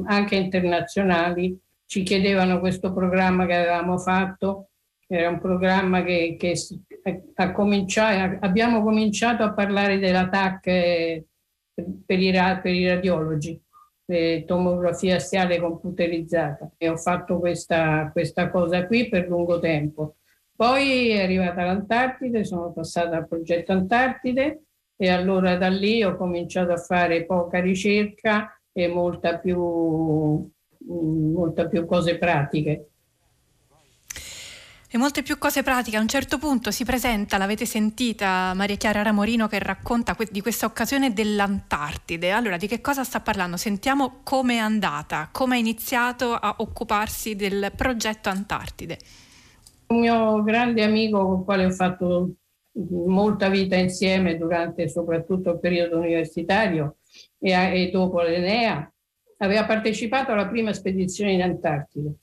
anche 0.05 0.35
internazionali. 0.35 1.57
Ci 1.87 2.03
chiedevano 2.03 2.59
questo 2.59 2.93
programma 2.93 3.47
che 3.47 3.55
avevamo 3.55 3.97
fatto, 3.97 4.67
era 5.07 5.29
un 5.29 5.39
programma 5.39 6.03
che, 6.03 6.35
che 6.37 6.53
ha 7.33 7.51
cominciato, 7.51 8.37
abbiamo 8.45 8.83
cominciato 8.83 9.41
a 9.41 9.51
parlare 9.51 9.97
della 9.97 10.29
TAC 10.29 11.29
per 11.73 12.19
i, 12.19 12.31
per 12.61 12.73
i 12.73 12.87
radiologi 12.87 13.61
eh, 14.05 14.43
tomografia 14.45 15.15
astiale 15.15 15.59
computerizzata 15.59 16.71
e 16.77 16.89
ho 16.89 16.97
fatto 16.97 17.39
questa, 17.39 18.09
questa 18.11 18.49
cosa 18.49 18.85
qui 18.85 19.07
per 19.07 19.27
lungo 19.27 19.59
tempo. 19.59 20.15
Poi 20.55 21.09
è 21.09 21.23
arrivata 21.23 21.63
l'Antartide, 21.63 22.43
sono 22.43 22.71
passata 22.71 23.17
al 23.17 23.27
progetto 23.27 23.71
Antartide 23.71 24.63
e 24.95 25.09
allora 25.09 25.55
da 25.55 25.69
lì 25.69 26.03
ho 26.03 26.15
cominciato 26.15 26.71
a 26.71 26.77
fare 26.77 27.25
poca 27.25 27.59
ricerca 27.59 28.61
e 28.71 28.87
molta 28.87 29.39
più, 29.39 29.57
molta 30.77 31.67
più 31.67 31.85
cose 31.85 32.17
pratiche 32.17 32.90
e 34.93 34.97
molte 34.97 35.23
più 35.23 35.37
cose 35.37 35.63
pratiche. 35.63 35.95
A 35.95 36.01
un 36.01 36.09
certo 36.09 36.37
punto 36.37 36.69
si 36.69 36.83
presenta, 36.83 37.37
l'avete 37.37 37.65
sentita, 37.65 38.51
Maria 38.53 38.75
Chiara 38.75 39.01
Ramorino 39.01 39.47
che 39.47 39.57
racconta 39.59 40.15
que- 40.15 40.27
di 40.29 40.41
questa 40.41 40.65
occasione 40.65 41.13
dell'Antartide. 41.13 42.31
Allora, 42.31 42.57
di 42.57 42.67
che 42.67 42.81
cosa 42.81 43.05
sta 43.05 43.21
parlando? 43.21 43.55
Sentiamo 43.55 44.19
come 44.23 44.55
è 44.55 44.57
andata, 44.57 45.29
come 45.31 45.55
ha 45.55 45.59
iniziato 45.59 46.33
a 46.33 46.55
occuparsi 46.57 47.37
del 47.37 47.71
progetto 47.73 48.27
Antartide. 48.27 48.97
Un 49.87 49.99
mio 49.99 50.43
grande 50.43 50.83
amico 50.83 51.25
con 51.25 51.37
il 51.39 51.45
quale 51.45 51.65
ho 51.65 51.71
fatto 51.71 52.31
molta 52.73 53.47
vita 53.47 53.77
insieme 53.77 54.37
durante 54.37 54.89
soprattutto 54.89 55.51
il 55.51 55.59
periodo 55.59 55.99
universitario 55.99 56.97
e, 57.39 57.51
e 57.51 57.89
dopo 57.91 58.21
l'Enea, 58.21 58.91
aveva 59.37 59.65
partecipato 59.65 60.33
alla 60.33 60.47
prima 60.47 60.73
spedizione 60.73 61.31
in 61.31 61.41
Antartide 61.41 62.15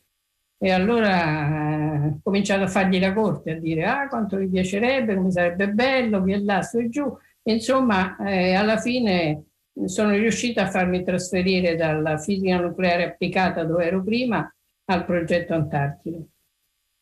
e 0.58 0.70
allora 0.70 2.06
ho 2.06 2.20
cominciato 2.22 2.64
a 2.64 2.68
fargli 2.68 2.98
la 2.98 3.12
corte, 3.12 3.52
a 3.52 3.58
dire 3.58 3.84
ah, 3.84 4.08
quanto 4.08 4.36
mi 4.36 4.48
piacerebbe, 4.48 5.14
come 5.14 5.30
sarebbe 5.30 5.68
bello, 5.70 6.24
e 6.26 6.42
là, 6.42 6.62
su 6.62 6.78
e 6.78 6.88
giù. 6.88 7.16
Insomma, 7.44 8.16
eh, 8.26 8.54
alla 8.54 8.76
fine 8.76 9.44
sono 9.84 10.10
riuscita 10.10 10.62
a 10.62 10.70
farmi 10.70 11.04
trasferire 11.04 11.76
dalla 11.76 12.18
fisica 12.18 12.58
nucleare 12.60 13.04
applicata 13.04 13.62
dove 13.64 13.86
ero 13.86 14.02
prima 14.02 14.52
al 14.86 15.04
progetto 15.04 15.54
Antartide. 15.54 16.26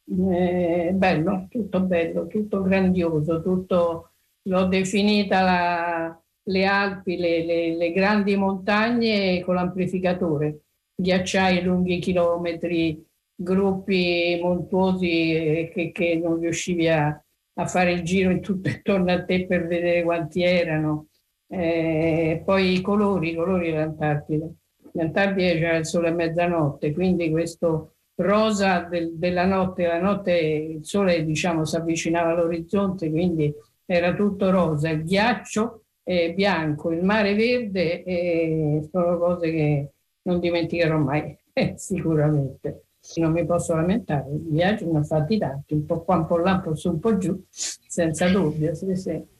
Eh, 0.08 0.90
bello, 0.94 1.46
tutto 1.50 1.80
bello, 1.80 2.26
tutto 2.26 2.62
grandioso, 2.62 3.42
tutto, 3.42 4.10
l'ho 4.42 4.64
definita 4.66 5.40
la, 5.40 6.22
le 6.44 6.64
Alpi, 6.64 7.16
le, 7.16 7.44
le, 7.44 7.76
le 7.76 7.92
grandi 7.92 8.36
montagne 8.36 9.40
con 9.42 9.54
l'amplificatore, 9.56 10.60
ghiacciai 10.94 11.62
lunghi 11.62 11.98
chilometri, 11.98 13.04
gruppi 13.36 14.38
montuosi 14.42 15.70
che, 15.72 15.90
che 15.92 16.20
non 16.22 16.40
riuscivi 16.40 16.88
a, 16.88 17.08
a, 17.54 17.66
fare 17.66 17.92
il 17.92 18.02
giro 18.02 18.30
in 18.30 18.40
tutto 18.40 18.68
intorno 18.70 19.12
a 19.12 19.24
te 19.24 19.46
per 19.46 19.66
vedere 19.66 20.02
quanti 20.02 20.42
erano. 20.42 21.08
Eh, 21.48 22.42
poi 22.44 22.72
i 22.72 22.80
colori, 22.80 23.30
i 23.30 23.34
colori 23.34 23.70
dell'Antartide. 23.70 24.54
L'Antartide 24.92 25.58
c'era 25.58 25.76
il 25.76 25.86
sole 25.86 26.08
a 26.08 26.12
mezzanotte, 26.12 26.92
quindi 26.92 27.30
questo 27.30 27.96
rosa 28.16 28.80
del, 28.80 29.16
della 29.16 29.44
notte, 29.44 29.86
la 29.86 30.00
notte 30.00 30.32
il 30.32 30.84
sole 30.84 31.22
diciamo 31.24 31.64
si 31.64 31.76
avvicinava 31.76 32.30
all'orizzonte, 32.30 33.10
quindi 33.10 33.52
era 33.84 34.14
tutto 34.14 34.50
rosa, 34.50 34.88
il 34.88 35.04
ghiaccio 35.04 35.82
è 36.02 36.32
bianco, 36.32 36.90
il 36.92 37.04
mare 37.04 37.34
verde 37.34 38.02
eh, 38.02 38.88
sono 38.90 39.18
cose 39.18 39.50
che 39.50 39.90
non 40.22 40.40
dimenticherò 40.40 40.98
mai, 40.98 41.36
sicuramente 41.76 42.85
non 43.14 43.32
mi 43.32 43.44
posso 43.46 43.74
lamentare, 43.74 44.30
i 44.30 44.38
viaggi 44.50 44.84
ne 44.86 44.98
ho 44.98 45.02
fatti 45.02 45.38
tanti, 45.38 45.74
un 45.74 45.86
po' 45.86 46.02
qua, 46.02 46.16
un 46.16 46.26
po' 46.26 46.38
là, 46.38 46.54
un 46.54 46.62
po' 46.62 46.74
su, 46.74 46.90
un 46.90 46.98
po' 47.00 47.16
giù, 47.16 47.40
senza 47.50 48.28
dubbio. 48.28 48.74
Sì, 48.74 48.94
sì. 48.96 49.34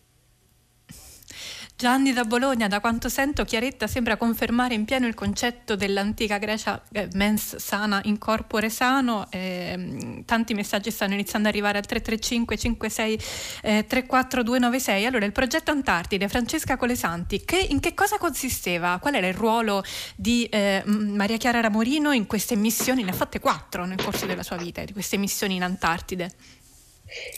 Gianni 1.79 2.15
da 2.15 2.25
Bologna, 2.25 2.69
da 2.69 2.81
quanto 2.81 3.11
sento, 3.11 3.45
Chiaretta 3.45 3.87
sembra 3.87 4.17
confermare 4.17 4.73
in 4.73 4.87
pieno 4.87 5.07
il 5.07 5.13
concetto 5.13 5.77
dell'antica 5.77 6.39
Grecia 6.39 6.83
eh, 6.91 7.07
mens 7.13 7.57
sana 7.57 8.01
in 8.05 8.17
corpore 8.17 8.71
sano. 8.71 9.27
Eh, 9.29 10.23
tanti 10.25 10.55
messaggi 10.55 10.91
stanno 10.91 11.13
iniziando 11.13 11.49
ad 11.49 11.55
arrivare 11.55 11.77
al 11.77 11.85
335 11.85 12.57
56 12.57 13.21
eh, 13.61 13.85
34296. 13.87 15.05
Allora, 15.05 15.27
il 15.27 15.33
progetto 15.33 15.71
Antartide, 15.71 16.29
Francesca 16.29 16.79
Colesanti, 16.79 17.45
che, 17.45 17.59
in 17.59 17.81
che 17.81 17.93
cosa 17.93 18.17
consisteva? 18.17 18.97
Qual 18.99 19.15
era 19.15 19.27
il 19.29 19.35
ruolo 19.35 19.85
di 20.15 20.45
eh, 20.45 20.83
Maria 20.87 21.37
Chiara 21.37 21.61
Ramorino 21.61 22.11
in 22.13 22.25
queste 22.25 22.57
missioni? 22.57 23.03
Ne 23.03 23.11
ha 23.11 23.15
fatte 23.15 23.39
quattro 23.39 23.85
nel 23.85 24.03
corso 24.03 24.25
della 24.25 24.43
sua 24.43 24.57
vita, 24.57 24.83
di 24.83 24.95
queste 24.95 25.19
missioni 25.19 25.57
in 25.57 25.63
Antartide. 25.63 26.33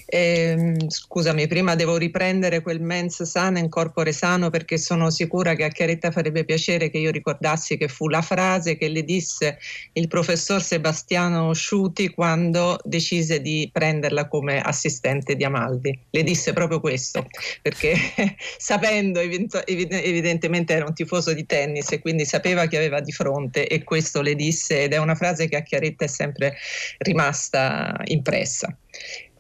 Eh, 0.07 0.77
scusami, 0.87 1.47
prima 1.47 1.75
devo 1.75 1.97
riprendere 1.97 2.63
quel 2.63 2.81
mens 2.81 3.23
sana 3.23 3.59
in 3.59 3.69
corpore 3.69 4.13
sano 4.13 4.51
perché 4.51 4.79
sono 4.79 5.11
sicura 5.11 5.55
che 5.55 5.65
a 5.65 5.69
Chiaretta 5.69 6.11
farebbe 6.11 6.45
piacere 6.45 6.91
che 6.91 6.99
io 6.99 7.11
ricordassi 7.11 7.77
che 7.77 7.89
fu 7.89 8.09
la 8.09 8.23
frase 8.23 8.77
che 8.77 8.89
le 8.89 9.05
disse 9.05 9.59
il 9.93 10.09
professor 10.09 10.63
Sebastiano 10.63 11.53
Sciuti 11.53 12.09
quando 12.11 12.79
decise 12.85 13.41
di 13.41 13.69
prenderla 13.73 14.29
come 14.29 14.61
assistente 14.61 15.37
di 15.37 15.45
Amaldi. 15.45 15.99
Le 16.11 16.23
disse 16.23 16.53
proprio 16.53 16.81
questo, 16.81 17.27
perché 17.63 17.95
sapendo 18.57 19.21
evidentemente 19.21 20.75
era 20.75 20.87
un 20.87 20.95
tifoso 20.95 21.33
di 21.33 21.45
tennis 21.47 21.93
e 21.93 22.01
quindi 22.01 22.25
sapeva 22.25 22.67
che 22.67 22.77
aveva 22.77 23.01
di 23.01 23.13
fronte 23.13 23.67
e 23.67 23.85
questo 23.85 24.23
le 24.23 24.35
disse 24.35 24.83
ed 24.83 24.93
è 24.93 24.99
una 24.99 25.15
frase 25.15 25.49
che 25.49 25.57
a 25.57 25.63
Chiaretta 25.63 26.05
è 26.05 26.09
sempre 26.09 26.57
rimasta 26.99 28.01
impressa. 28.05 28.75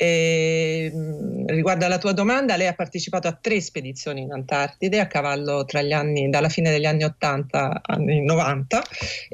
E, 0.01 0.93
mm, 0.95 1.47
riguardo 1.49 1.85
alla 1.85 1.99
tua 1.99 2.13
domanda, 2.13 2.57
lei 2.57 2.69
ha 2.69 2.75
partecipato 2.75 3.27
a 3.27 3.37
tre 3.39 3.61
spedizioni 3.61 4.21
in 4.23 4.31
Antartide 4.31 5.01
a 5.01 5.09
cavallo 5.09 5.65
tra 5.65 5.83
gli 5.83 5.93
anni, 5.93 6.31
dalla 6.31 6.49
fine 6.49 6.71
degli 6.71 6.87
anni 6.87 7.03
80 7.03 7.81
anni 7.83 8.25
90. 8.25 8.81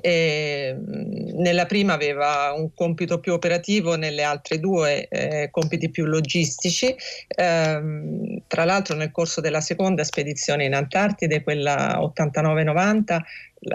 E, 0.01 0.75
mm, 0.75 1.39
nella 1.41 1.67
prima 1.67 1.93
aveva 1.93 2.55
un 2.57 2.73
compito 2.73 3.21
più 3.21 3.35
operativo, 3.35 3.97
nelle 3.97 4.23
altre 4.23 4.59
due 4.59 5.07
eh, 5.09 5.49
compiti 5.51 5.91
più 5.91 6.07
logistici. 6.07 6.87
Eh, 7.29 8.43
tra 8.47 8.65
l'altro 8.65 8.97
nel 8.97 9.11
corso 9.11 9.43
della 9.43 9.61
seconda 9.61 10.03
spedizione 10.03 10.65
in 10.65 10.75
Antartide, 10.75 11.43
quella 11.43 12.01
89-90, 12.01 13.21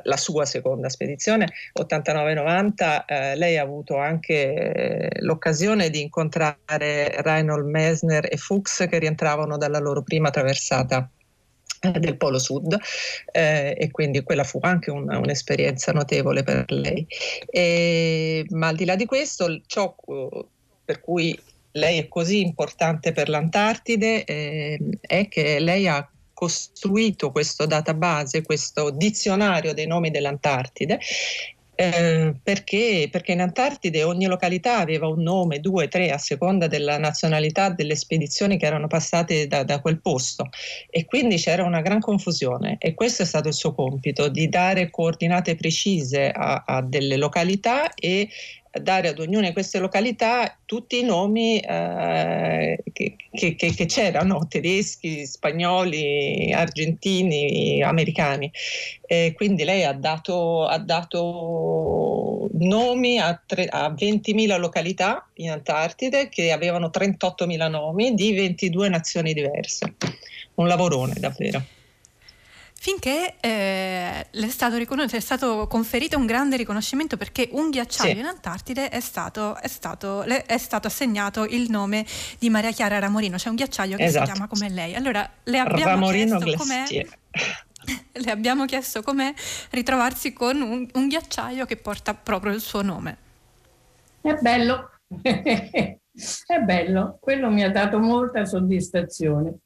la 0.03 0.17
sua 0.17 0.45
seconda 0.45 0.89
spedizione 0.89 1.51
89-90, 1.79 3.05
eh, 3.05 3.35
lei 3.35 3.57
ha 3.57 3.63
avuto 3.63 3.97
anche 3.97 4.53
eh, 4.53 5.09
l'occasione 5.21 5.89
di 5.89 6.01
incontrare 6.01 7.21
Reinhold 7.21 7.67
Messner 7.67 8.27
e 8.31 8.37
Fuchs 8.37 8.85
che 8.89 8.99
rientravano 8.99 9.57
dalla 9.57 9.79
loro 9.79 10.03
prima 10.03 10.29
traversata 10.29 11.09
eh, 11.81 11.99
del 11.99 12.17
Polo 12.17 12.39
Sud 12.39 12.77
eh, 13.31 13.75
e 13.77 13.91
quindi 13.91 14.21
quella 14.21 14.43
fu 14.43 14.59
anche 14.61 14.91
un, 14.91 15.09
un'esperienza 15.09 15.91
notevole 15.91 16.43
per 16.43 16.71
lei. 16.71 17.07
E, 17.49 18.45
ma 18.49 18.67
al 18.67 18.75
di 18.75 18.85
là 18.85 18.95
di 18.95 19.05
questo, 19.05 19.61
ciò 19.65 19.95
eh, 20.07 20.45
per 20.83 20.99
cui 20.99 21.39
lei 21.73 21.99
è 21.99 22.07
così 22.07 22.41
importante 22.41 23.11
per 23.11 23.29
l'Antartide 23.29 24.23
eh, 24.23 24.79
è 24.99 25.27
che 25.27 25.59
lei 25.59 25.87
ha 25.87 26.05
costruito 26.39 27.31
questo 27.31 27.65
database, 27.65 28.43
questo 28.43 28.91
dizionario 28.91 29.73
dei 29.73 29.87
nomi 29.87 30.09
dell'Antartide 30.09 30.97
eh, 31.79 32.33
perché, 32.43 33.07
perché, 33.09 33.31
in 33.31 33.39
Antartide 33.39 34.03
ogni 34.03 34.25
località 34.25 34.79
aveva 34.79 35.07
un 35.07 35.21
nome, 35.21 35.61
due, 35.61 35.87
tre, 35.87 36.11
a 36.11 36.17
seconda 36.17 36.67
della 36.67 36.97
nazionalità 36.97 37.69
delle 37.69 37.95
spedizioni 37.95 38.57
che 38.57 38.65
erano 38.65 38.87
passate 38.87 39.47
da, 39.47 39.63
da, 39.63 39.79
quel 39.79 40.01
posto. 40.01 40.49
E 40.89 41.05
quindi 41.05 41.37
c'era 41.37 41.63
una 41.63 41.79
gran 41.79 42.01
confusione 42.01 42.75
e 42.79 42.93
questo 42.93 43.21
è 43.21 43.25
stato 43.25 43.47
il 43.47 43.53
suo 43.53 43.73
compito, 43.73 44.27
di 44.27 44.49
dare 44.49 44.89
coordinate 44.89 45.55
precise 45.55 46.31
a, 46.31 46.63
a 46.65 46.81
delle 46.81 47.15
località 47.15 47.93
e 47.93 48.27
dare 48.71 49.07
ad 49.09 49.19
ognuna 49.19 49.47
di 49.47 49.53
queste 49.53 49.79
località 49.79 50.55
tutti 50.65 50.99
i 50.99 51.03
nomi 51.03 51.59
eh, 51.59 52.83
che, 52.93 53.15
che, 53.31 53.55
che, 53.55 53.85
c'erano, 53.85 54.47
tedeschi, 54.47 55.25
spagnoli, 55.25 56.53
argentini, 56.53 57.81
americani. 57.81 58.51
E 59.05 59.33
quindi 59.35 59.63
lei 59.63 59.83
ha 59.83 59.93
dato, 59.93 60.65
ha 60.65 60.77
dato 60.77 62.49
nomi 62.53 63.19
a, 63.19 63.41
tre, 63.43 63.65
a 63.65 63.89
20.000 63.89 64.59
località 64.59 65.27
in 65.35 65.49
Antartide 65.49 66.29
che 66.29 66.51
avevano 66.51 66.91
38.000 66.93 67.69
nomi 67.69 68.13
di 68.13 68.33
22 68.33 68.89
nazioni 68.89 69.33
diverse. 69.33 69.95
Un 70.55 70.67
lavorone 70.67 71.13
davvero 71.17 71.63
finché 72.81 73.35
eh, 73.41 74.25
le, 74.29 74.45
è 74.45 74.49
stato 74.49 74.77
riconos- 74.77 75.11
è 75.11 75.19
stato 75.19 75.67
conferito 75.67 76.17
un 76.17 76.25
grande 76.25 76.55
riconoscimento 76.55 77.17
perché 77.17 77.49
un 77.51 77.69
ghiacciaio 77.69 78.13
sì. 78.13 78.19
in 78.19 78.25
Antartide 78.25 78.87
è 78.87 79.01
stato, 79.01 79.57
è, 79.57 79.67
stato, 79.67 80.23
le, 80.23 80.45
è 80.45 80.57
stato, 80.57 80.87
assegnato 80.87 81.43
il 81.43 81.69
nome 81.69 82.05
di 82.39 82.49
Maria 82.49 82.71
Chiara 82.71 82.97
Ramorino, 82.97 83.35
c'è 83.35 83.49
un 83.49 83.55
ghiacciaio 83.55 83.97
che 83.97 84.05
esatto. 84.05 84.25
si 84.25 84.31
chiama 84.31 84.47
come 84.47 84.69
lei. 84.69 84.95
Allora 84.95 85.29
le 85.43 85.59
abbiamo 85.59 85.89
Ramorino 85.89 86.39
chiesto 86.39 86.63
com'è, 86.63 86.85
le 88.13 88.31
abbiamo 88.31 88.65
chiesto 88.65 89.01
com'è 89.01 89.33
ritrovarsi 89.71 90.31
con 90.31 90.61
un, 90.61 90.87
un 90.93 91.07
ghiacciaio 91.09 91.65
che 91.65 91.75
porta 91.75 92.13
proprio 92.13 92.53
il 92.53 92.61
suo 92.61 92.81
nome. 92.81 93.17
È 94.21 94.35
bello, 94.35 94.91
è 95.21 96.59
bello, 96.63 97.17
quello 97.19 97.49
mi 97.49 97.61
ha 97.61 97.71
dato 97.71 97.99
molta 97.99 98.45
soddisfazione 98.45 99.59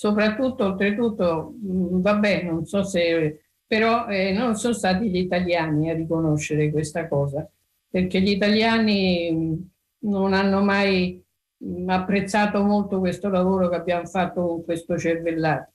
soprattutto 0.00 0.64
oltretutto, 0.64 1.56
mm, 1.62 2.00
vabbè, 2.00 2.44
non 2.44 2.64
so 2.64 2.82
se 2.82 3.42
però 3.66 4.06
eh, 4.08 4.32
non 4.32 4.56
sono 4.56 4.72
stati 4.72 5.10
gli 5.10 5.18
italiani 5.18 5.90
a 5.90 5.94
riconoscere 5.94 6.70
questa 6.70 7.06
cosa, 7.06 7.46
perché 7.86 8.18
gli 8.22 8.30
italiani 8.30 9.70
non 10.04 10.32
hanno 10.32 10.62
mai 10.62 11.22
apprezzato 11.86 12.62
molto 12.62 12.98
questo 12.98 13.28
lavoro 13.28 13.68
che 13.68 13.74
abbiamo 13.76 14.06
fatto 14.06 14.46
con 14.46 14.64
questo 14.64 14.96
cervellato. 14.96 15.72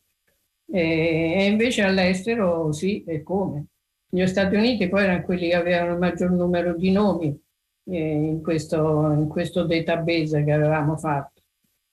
E 0.72 1.46
invece 1.46 1.84
all'estero 1.84 2.72
sì, 2.72 3.04
e 3.04 3.22
come? 3.22 3.68
Gli 4.10 4.26
Stati 4.26 4.56
Uniti 4.56 4.90
poi 4.90 5.04
erano 5.04 5.24
quelli 5.24 5.50
che 5.50 5.56
avevano 5.56 5.94
il 5.94 6.00
maggior 6.00 6.32
numero 6.32 6.76
di 6.76 6.92
nomi 6.92 7.40
eh, 7.92 7.98
in, 7.98 8.42
questo, 8.42 9.12
in 9.12 9.28
questo 9.28 9.66
database 9.66 10.44
che 10.44 10.52
avevamo 10.52 10.98
fatto 10.98 11.35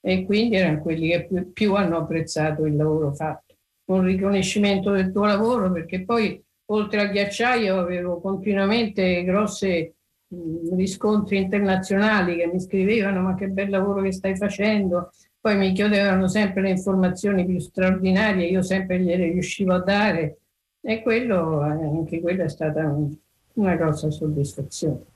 e 0.05 0.25
quindi 0.25 0.57
erano 0.57 0.81
quelli 0.81 1.07
che 1.07 1.45
più, 1.53 1.75
hanno 1.75 1.97
apprezzato 1.97 2.65
il 2.65 2.75
lavoro 2.75 3.13
fatto. 3.13 3.55
Un 3.85 4.03
riconoscimento 4.03 4.91
del 4.91 5.13
tuo 5.13 5.23
lavoro 5.25 5.71
perché 5.71 6.03
poi 6.03 6.41
oltre 6.65 6.99
al 6.99 7.09
ghiacciaio 7.09 7.79
avevo 7.79 8.19
continuamente 8.19 9.23
grosse 9.23 9.93
riscontri 10.75 11.37
internazionali 11.37 12.35
che 12.35 12.47
mi 12.47 12.59
scrivevano 12.59 13.21
ma 13.21 13.35
che 13.35 13.47
bel 13.47 13.69
lavoro 13.69 14.01
che 14.01 14.11
stai 14.11 14.35
facendo, 14.35 15.11
poi 15.39 15.55
mi 15.55 15.71
chiedevano 15.71 16.27
sempre 16.27 16.63
le 16.63 16.71
informazioni 16.71 17.45
più 17.45 17.59
straordinarie, 17.59 18.47
io 18.47 18.61
sempre 18.61 18.99
gliele 18.99 19.29
riuscivo 19.29 19.73
a 19.73 19.79
dare 19.79 20.39
e 20.81 21.01
quello, 21.01 21.61
anche 21.61 22.19
quella 22.19 22.43
è 22.43 22.49
stata 22.49 22.93
una 23.53 23.75
grossa 23.75 24.11
soddisfazione. 24.11 25.11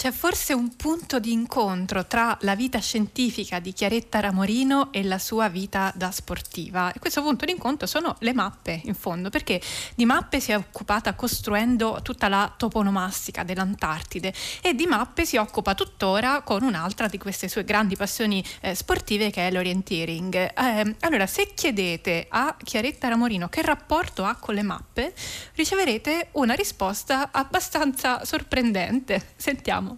C'è 0.00 0.12
forse 0.12 0.54
un 0.54 0.76
punto 0.76 1.18
di 1.18 1.30
incontro 1.30 2.06
tra 2.06 2.34
la 2.40 2.54
vita 2.54 2.78
scientifica 2.78 3.58
di 3.60 3.74
Chiaretta 3.74 4.18
Ramorino 4.18 4.94
e 4.94 5.04
la 5.04 5.18
sua 5.18 5.50
vita 5.50 5.92
da 5.94 6.10
sportiva. 6.10 6.90
E 6.90 6.98
questo 6.98 7.20
punto 7.20 7.44
di 7.44 7.52
incontro 7.52 7.86
sono 7.86 8.16
le 8.20 8.32
mappe, 8.32 8.80
in 8.84 8.94
fondo, 8.94 9.28
perché 9.28 9.60
di 9.94 10.06
mappe 10.06 10.40
si 10.40 10.52
è 10.52 10.56
occupata 10.56 11.12
costruendo 11.12 12.00
tutta 12.02 12.28
la 12.28 12.50
toponomastica 12.56 13.42
dell'Antartide 13.42 14.32
e 14.62 14.74
di 14.74 14.86
mappe 14.86 15.26
si 15.26 15.36
occupa 15.36 15.74
tuttora 15.74 16.40
con 16.40 16.62
un'altra 16.62 17.06
di 17.06 17.18
queste 17.18 17.48
sue 17.48 17.64
grandi 17.64 17.94
passioni 17.94 18.42
eh, 18.62 18.74
sportive 18.74 19.28
che 19.28 19.48
è 19.48 19.50
l'orienteering. 19.50 20.34
Eh, 20.34 20.96
allora, 21.00 21.26
se 21.26 21.52
chiedete 21.52 22.24
a 22.30 22.56
Chiaretta 22.56 23.08
Ramorino 23.08 23.50
che 23.50 23.60
rapporto 23.60 24.24
ha 24.24 24.36
con 24.36 24.54
le 24.54 24.62
mappe, 24.62 25.12
riceverete 25.56 26.28
una 26.32 26.54
risposta 26.54 27.28
abbastanza 27.32 28.24
sorprendente. 28.24 29.32
Sentiamo. 29.36 29.89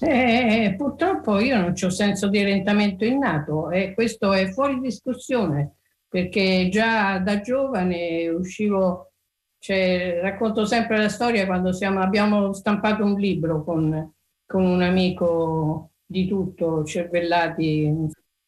Eh, 0.00 0.74
purtroppo 0.76 1.38
io 1.38 1.56
non 1.56 1.74
ho 1.80 1.90
senso 1.90 2.28
di 2.28 2.40
orientamento 2.40 3.04
innato 3.04 3.70
e 3.70 3.94
questo 3.94 4.32
è 4.32 4.48
fuori 4.50 4.80
discussione 4.80 5.76
perché 6.14 6.68
già 6.70 7.18
da 7.18 7.40
giovane 7.40 8.28
uscivo, 8.28 9.12
cioè, 9.58 10.20
racconto 10.22 10.64
sempre 10.64 10.96
la 10.96 11.08
storia 11.08 11.44
quando 11.44 11.72
siamo, 11.72 12.00
abbiamo 12.00 12.52
stampato 12.52 13.02
un 13.02 13.14
libro 13.18 13.64
con, 13.64 14.12
con 14.46 14.64
un 14.64 14.82
amico 14.82 15.90
di 16.06 16.28
tutto, 16.28 16.84
Cervellati, 16.84 17.92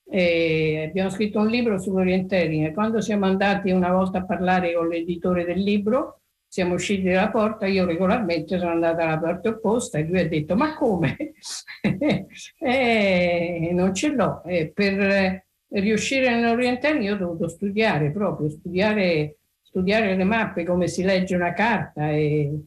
abbiamo 0.08 1.10
scritto 1.10 1.40
un 1.40 1.48
libro 1.48 1.76
sull'orientering 1.78 2.66
e 2.66 2.72
quando 2.72 3.00
siamo 3.00 3.26
andati 3.26 3.72
una 3.72 3.90
volta 3.90 4.18
a 4.18 4.24
parlare 4.24 4.72
con 4.72 4.86
l'editore 4.86 5.44
del 5.44 5.58
libro 5.58 6.20
siamo 6.56 6.72
usciti 6.72 7.02
dalla 7.02 7.28
porta, 7.28 7.66
io 7.66 7.84
regolarmente 7.84 8.58
sono 8.58 8.70
andata 8.70 9.02
alla 9.02 9.18
parte 9.18 9.48
opposta 9.48 9.98
e 9.98 10.04
lui 10.04 10.20
ha 10.20 10.26
detto 10.26 10.56
ma 10.56 10.74
come? 10.74 11.34
eh, 12.58 13.70
non 13.74 13.92
ce 13.92 14.08
l'ho. 14.08 14.42
Eh, 14.42 14.70
per 14.74 15.44
riuscire 15.68 16.30
nell'orientale 16.30 17.00
io 17.00 17.12
ho 17.12 17.18
dovuto 17.18 17.48
studiare 17.48 18.10
proprio, 18.10 18.48
studiare, 18.48 19.36
studiare 19.60 20.16
le 20.16 20.24
mappe, 20.24 20.64
come 20.64 20.88
si 20.88 21.02
legge 21.02 21.36
una 21.36 21.52
carta 21.52 22.08
e, 22.08 22.58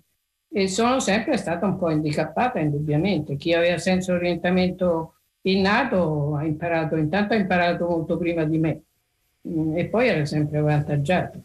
e 0.51 0.67
sono 0.67 1.00
sempre 1.00 1.38
stata 1.38 1.65
un 1.65 1.79
po' 1.79 1.88
handicappata 1.88 2.60
indubbiamente. 2.60 3.38
Chi 3.38 3.53
aveva 3.53 3.79
senso 3.79 4.13
orientamento 4.13 5.15
innato 5.41 6.36
ha 6.36 6.46
imparato, 6.46 6.96
intanto 6.96 7.34
ha 7.34 7.38
imparato 7.38 7.88
molto 7.88 8.17
prima 8.17 8.43
di 8.43 8.60
me 8.60 8.81
mm, 9.48 9.77
e 9.77 9.88
poi 9.88 10.10
era 10.10 10.25
sempre 10.25 10.60
avvantaggiato. 10.60 11.41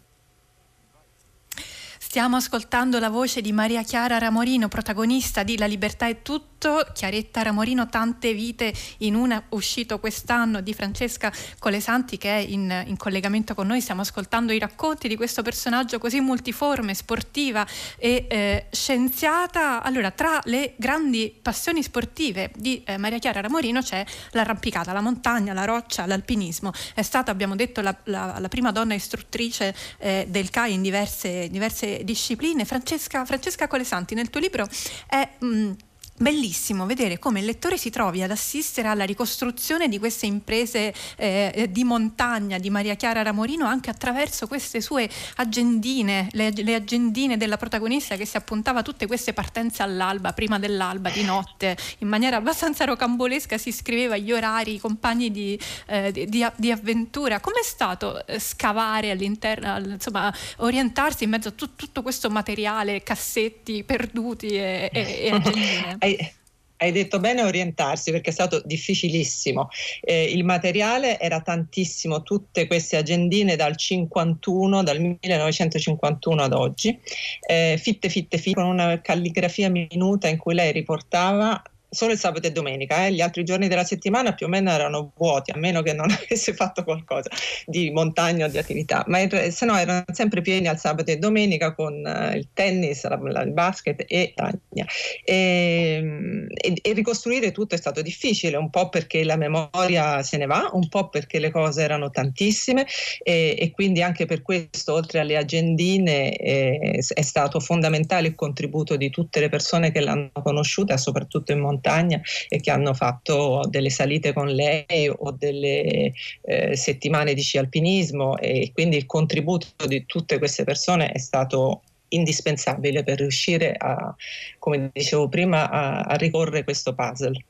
Stiamo 2.15 2.37
ascoltando 2.37 3.01
la 3.01 3.09
voce 3.09 3.41
di 3.41 3.51
Maria 3.51 3.83
Chiara 3.83 4.19
Ramorino, 4.19 4.69
protagonista 4.69 5.43
di 5.43 5.59
La 5.59 5.67
libertà 5.67 6.07
è 6.07 6.23
tutto 6.23 6.87
Chiaretta 6.93 7.43
Ramorino, 7.43 7.89
Tante 7.89 8.33
vite 8.33 8.73
in 8.99 9.17
una, 9.17 9.43
uscito 9.49 9.99
quest'anno 9.99 10.61
di 10.61 10.73
Francesca 10.75 11.33
Colesanti 11.59 12.17
che 12.17 12.31
è 12.31 12.39
in, 12.39 12.85
in, 12.87 12.97
collegamento 12.97 13.55
con 13.55 13.67
noi, 13.67 13.81
stiamo 13.81 14.03
ascoltando 14.03 14.53
i 14.53 14.61
racconti 14.61 15.09
di 15.09 15.17
questo 15.17 15.43
personaggio 15.43 15.99
così 15.99 16.21
multiforme, 16.21 16.95
sportiva 16.95 17.67
e 17.99 18.27
eh, 18.29 18.67
scienziata. 18.71 19.83
Allora, 19.83 20.13
tra 20.13 20.41
le 20.45 20.75
grandi 20.77 21.37
passioni 21.43 21.83
sportive 21.83 22.53
di 22.55 22.81
eh, 22.85 22.97
Maria 22.97 23.19
Chiara 23.19 23.41
Ramorino 23.41 23.83
c'è 23.83 24.05
l'arrampicata, 24.31 24.93
la 24.93 25.01
montagna, 25.01 25.53
la 25.53 25.65
roccia, 25.65 26.07
l'alpinismo. 26.07 26.73
È 26.95 27.03
stata, 27.03 27.33
abbiamo 27.33 27.57
detto, 27.57 27.81
la, 27.81 27.95
la, 28.05 28.37
la 28.39 28.49
prima 28.49 28.71
donna 28.71 28.95
istruttrice 28.95 29.75
eh, 29.99 30.27
del 30.29 30.49
CAI 30.49 30.75
in 30.75 30.83
diverse, 30.83 31.49
diverse 31.51 32.03
discipline. 32.05 32.65
Francesca, 32.65 33.25
Francesca 33.25 33.67
Colesanti, 33.67 34.15
nel 34.15 34.31
tuo 34.31 34.41
libro 34.41 34.69
è... 35.07 35.29
Mh, 35.39 35.71
Bellissimo 36.17 36.87
vedere 36.87 37.19
come 37.19 37.41
il 37.41 37.45
lettore 37.45 37.77
si 37.77 37.91
trovi 37.91 38.23
ad 38.23 38.31
assistere 38.31 38.87
alla 38.87 39.03
ricostruzione 39.03 39.89
di 39.89 39.99
queste 39.99 40.27
imprese 40.27 40.95
eh, 41.17 41.67
di 41.69 41.83
montagna 41.83 42.59
di 42.59 42.71
Maria 42.71 42.95
Chiara 42.95 43.23
Ramorino 43.23 43.67
anche 43.67 43.91
attraverso 43.91 44.47
queste 44.47 44.81
sue 44.81 45.11
agendine, 45.37 46.29
le, 46.31 46.53
le, 46.53 46.77
agendine 46.77 47.37
della 47.37 47.57
protagonista 47.57 48.15
che 48.15 48.27
si 48.27 48.37
appuntava 48.37 48.83
tutte 48.83 49.09
queste 49.09 49.33
partenze 49.33 49.83
all'alba, 49.83 50.33
prima 50.33 50.61
dell'alba, 50.61 51.11
di 51.11 51.25
notte, 51.25 51.77
in 51.99 52.07
maniera 52.07 52.37
abbastanza 52.37 52.85
rocambolesca 52.85 53.59
si 53.59 53.73
scriveva 53.73 54.17
gli 54.17 54.31
orari, 54.31 54.75
i 54.75 54.79
compagni 54.79 55.33
di, 55.33 55.59
eh, 55.87 56.13
di, 56.13 56.47
di 56.55 56.71
avventura. 56.71 57.41
Com'è 57.41 57.65
stato 57.65 58.25
eh, 58.25 58.39
scavare 58.39 59.11
all'interno, 59.11 59.79
insomma, 59.95 60.33
orientarsi 60.59 61.25
in 61.25 61.31
mezzo 61.31 61.49
a 61.49 61.53
tu, 61.53 61.75
tutto 61.75 62.03
questo 62.03 62.31
materiale, 62.31 63.03
cassetti 63.03 63.83
perduti 63.83 64.51
e, 64.51 64.91
e, 64.93 65.19
e 65.25 65.31
agendine? 65.33 66.03
Hai, 66.05 66.33
hai 66.77 66.93
detto 66.93 67.19
bene 67.19 67.43
orientarsi 67.43 68.11
perché 68.11 68.31
è 68.31 68.33
stato 68.33 68.63
difficilissimo. 68.65 69.69
Eh, 70.01 70.25
il 70.25 70.45
materiale 70.45 71.19
era 71.19 71.41
tantissimo, 71.41 72.23
tutte 72.23 72.67
queste 72.67 72.97
agendine 72.97 73.57
dal 73.57 73.77
51, 73.77 74.83
dal 74.83 75.01
1951 75.01 76.43
ad 76.43 76.53
oggi, 76.53 76.99
eh, 77.47 77.79
fitte, 77.81 78.09
fitte, 78.09 78.39
fitte, 78.39 78.61
con 78.61 78.71
una 78.71 79.01
calligrafia 79.01 79.71
minuta 79.71 80.29
in 80.29 80.37
cui 80.37 80.55
lei 80.55 80.73
riportava 80.73 81.63
solo 81.95 82.13
il 82.13 82.19
sabato 82.19 82.47
e 82.47 82.51
domenica, 82.51 83.07
eh? 83.07 83.13
gli 83.13 83.21
altri 83.21 83.45
giorni 83.45 83.69
della 83.69 83.85
settimana 83.85 84.35
più 84.35 84.47
o 84.47 84.49
meno 84.49 84.71
erano 84.71 85.13
vuoti, 85.17 85.53
a 85.53 85.57
meno 85.57 85.81
che 85.83 85.93
non 85.93 86.11
avesse 86.11 86.53
fatto 86.55 86.85
qualcosa 86.85 87.31
di 87.67 87.91
montagna 87.91 88.47
o 88.47 88.49
di 88.49 88.59
attività, 88.59 89.05
ma 89.07 89.19
se 89.29 89.65
no 89.65 89.79
erano 89.79 90.05
sempre 90.13 90.41
pieni 90.41 90.67
al 90.67 90.79
sabato 90.79 91.11
e 91.11 91.17
domenica 91.17 91.75
con 91.75 91.95
uh, 91.95 92.37
il 92.37 92.49
tennis, 92.53 93.07
la, 93.07 93.19
la, 93.23 93.43
il 93.43 93.53
basket 93.53 94.05
e 94.07 94.33
taglia. 94.35 94.85
E, 95.25 96.47
e, 96.55 96.75
e, 96.83 96.93
ricostruire 96.93 97.53
tutto 97.53 97.75
è 97.75 97.79
stato 97.79 98.03
difficile, 98.03 98.57
un 98.57 98.71
po' 98.71 98.89
perché 98.89 99.25
la 99.25 99.37
memoria 99.37 100.23
se 100.23 100.37
ne 100.37 100.47
va, 100.47 100.69
un 100.73 100.89
po' 100.89 101.09
perché 101.09 101.39
le 101.39 101.51
cose 101.51 101.83
erano 101.83 102.11
tantissime 102.11 102.87
e, 103.23 103.57
e 103.59 103.71
quindi 103.71 104.03
anche 104.03 104.27
per 104.27 104.43
questo, 104.43 104.93
oltre 104.93 105.21
alle 105.21 105.37
agendine, 105.37 106.37
eh, 106.37 107.05
è 107.15 107.23
stato 107.23 107.61
fondamentale 107.61 108.29
il 108.29 108.35
contributo 108.35 108.97
di 108.97 109.11
tutte 109.11 109.41
le 109.41 109.49
persone 109.49 109.93
che 109.93 110.01
l'hanno 110.01 110.31
conosciuta, 110.43 110.97
soprattutto 110.97 111.53
in 111.53 111.61
montagna 111.61 111.84
montagna 111.85 112.21
e 112.49 112.61
che 112.61 112.71
hanno 112.71 112.95
fatto 112.95 113.63
delle 113.69 113.91
salite 113.91 114.33
con 114.33 114.49
lei 114.49 115.09
o 115.15 115.31
delle 115.31 116.13
eh, 116.43 116.77
settimane 116.77 117.35
di 117.35 117.43
sci 117.43 117.59
alpinismo 117.59 118.39
e 118.39 118.71
quindi 118.73 118.97
il 118.97 119.07
contributo 119.07 119.87
di 119.87 120.07
tutte 120.07 120.39
queste 120.39 120.65
persone 120.65 121.11
è 121.11 121.19
stato 121.19 121.83
indispensabile 122.09 123.03
per 123.03 123.19
riuscire 123.19 123.75
a, 123.77 124.15
come 124.59 124.91
dicevo 124.93 125.29
prima, 125.29 125.69
a, 125.71 126.01
a 126.01 126.15
ricorrere 126.15 126.65
questo 126.65 126.95
puzzle. 126.95 127.45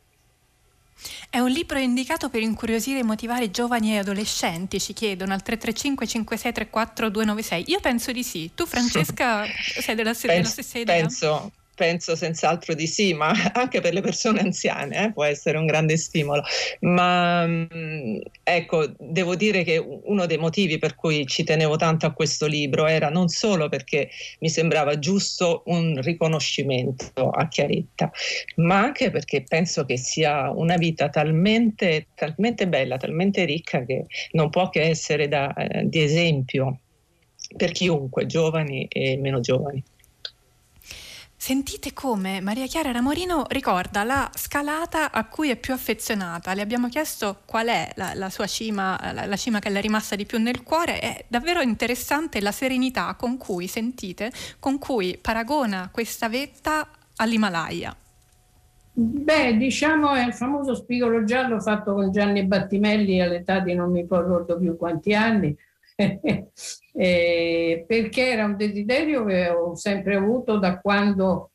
È 1.29 1.39
un 1.39 1.51
libro 1.51 1.79
indicato 1.79 2.31
per 2.31 2.41
incuriosire 2.41 3.01
e 3.01 3.03
motivare 3.03 3.51
giovani 3.51 3.93
e 3.93 3.99
adolescenti, 3.99 4.81
ci 4.81 4.93
chiedono 4.95 5.35
al 5.35 5.43
335 5.43 6.07
5634 6.07 7.11
296. 7.11 7.65
Io 7.67 7.81
penso 7.81 8.13
di 8.13 8.23
sì. 8.23 8.53
Tu 8.55 8.65
Francesca 8.65 9.45
sei 9.45 9.97
della, 9.97 10.13
penso, 10.13 10.27
della 10.29 10.45
stessa 10.45 10.79
idea? 10.79 11.01
Penso, 11.01 11.51
Penso 11.75 12.15
senz'altro 12.15 12.75
di 12.75 12.87
sì, 12.87 13.15
ma 13.15 13.33
anche 13.55 13.81
per 13.81 13.93
le 13.93 14.01
persone 14.01 14.41
anziane 14.41 15.07
eh, 15.07 15.13
può 15.13 15.25
essere 15.25 15.59
un 15.59 15.67
grande 15.67 15.97
stimolo. 15.97 16.43
Ma 16.81 17.47
mm, 17.47 18.19
ecco, 18.43 18.93
devo 18.99 19.35
dire 19.35 19.65
che 19.65 19.79
uno 19.79 20.27
dei 20.27 20.39
motivi 20.39 20.79
per 20.79 20.95
cui 20.95 21.27
ci 21.27 21.45
tenevo 21.45 21.77
tanto 21.77 22.07
a 22.07 22.13
questo 22.13 22.47
libro 22.47 22.87
era 22.87 23.09
non 23.09 23.29
solo 23.29 23.69
perché 23.69 24.09
mi 24.41 24.49
sembrava 24.49 24.99
giusto 24.99 25.63
un 25.67 26.01
riconoscimento 26.01 27.31
a 27.31 27.49
Chiaretta, 27.49 28.11
ma 28.57 28.79
anche 28.81 29.11
perché 29.11 29.43
penso 29.43 29.85
che 29.85 29.97
sia 29.97 30.51
una 30.51 30.77
vita 30.77 31.09
talmente, 31.09 32.07
talmente 32.15 32.69
bella, 32.69 32.97
talmente 32.97 33.45
ricca 33.45 33.85
che 33.85 34.07
non 34.33 34.51
può 34.51 34.69
che 34.69 34.83
essere 34.83 35.29
da, 35.29 35.53
eh, 35.55 35.89
di 35.89 36.01
esempio 36.01 36.79
per 37.57 37.73
chiunque, 37.73 38.27
giovani 38.27 38.87
e 38.89 39.17
meno 39.17 39.41
giovani. 39.41 39.83
Sentite 41.47 41.93
come 41.93 42.41
Maria 42.41 42.65
Chiara 42.65 42.91
Ramorino 42.91 43.45
ricorda 43.51 44.03
la 44.03 44.31
scalata 44.35 45.13
a 45.13 45.27
cui 45.27 45.51
è 45.51 45.57
più 45.57 45.75
affezionata. 45.75 46.55
Le 46.55 46.63
abbiamo 46.63 46.89
chiesto 46.89 47.41
qual 47.45 47.67
è 47.67 47.91
la, 47.97 48.15
la 48.15 48.31
sua 48.31 48.47
cima, 48.47 48.99
la, 49.13 49.27
la, 49.27 49.37
cima 49.37 49.59
che 49.59 49.69
le 49.69 49.81
è 49.81 49.83
rimasta 49.83 50.17
di 50.17 50.25
più 50.25 50.39
nel 50.39 50.63
cuore. 50.63 51.01
È 51.01 51.23
davvero 51.29 51.61
interessante 51.61 52.41
la 52.41 52.51
serenità 52.51 53.15
con 53.19 53.37
cui, 53.37 53.67
sentite, 53.67 54.33
con 54.59 54.79
cui 54.79 55.19
paragona 55.21 55.91
questa 55.93 56.31
vetta 56.31 56.89
all'Himalaya. 57.17 57.95
Beh, 58.95 59.59
diciamo 59.59 60.15
è 60.15 60.25
il 60.25 60.33
famoso 60.33 60.75
spigolo 60.75 61.25
giallo 61.25 61.61
fatto 61.61 61.93
con 61.93 62.11
Gianni 62.11 62.47
Battimelli 62.47 63.21
all'età 63.21 63.59
di 63.59 63.75
non 63.75 63.91
mi 63.91 64.01
ricordo 64.01 64.59
più 64.59 64.79
quanti 64.79 65.13
anni, 65.13 65.55
eh, 66.93 67.85
perché 67.87 68.29
era 68.29 68.45
un 68.45 68.57
desiderio 68.57 69.25
che 69.25 69.49
ho 69.49 69.75
sempre 69.75 70.17
avuto 70.17 70.59
da 70.59 70.81
quando, 70.81 71.53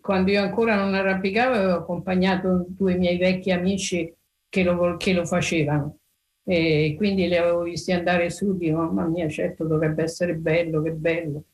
quando 0.00 0.30
io 0.30 0.42
ancora 0.42 0.76
non 0.76 0.94
arrampicavo, 0.94 1.54
avevo 1.54 1.74
accompagnato 1.74 2.64
due 2.68 2.96
miei 2.96 3.18
vecchi 3.18 3.50
amici 3.50 4.12
che 4.48 4.62
lo, 4.62 4.96
che 4.96 5.12
lo 5.12 5.24
facevano. 5.24 5.98
E 6.44 6.94
quindi 6.96 7.28
li 7.28 7.36
avevo 7.36 7.62
visti 7.62 7.92
andare 7.92 8.28
su, 8.30 8.56
dico, 8.56 8.78
mamma 8.78 9.06
mia, 9.06 9.28
certo 9.28 9.64
dovrebbe 9.64 10.02
essere 10.02 10.34
bello, 10.34 10.82
che 10.82 10.92
bello. 10.92 11.44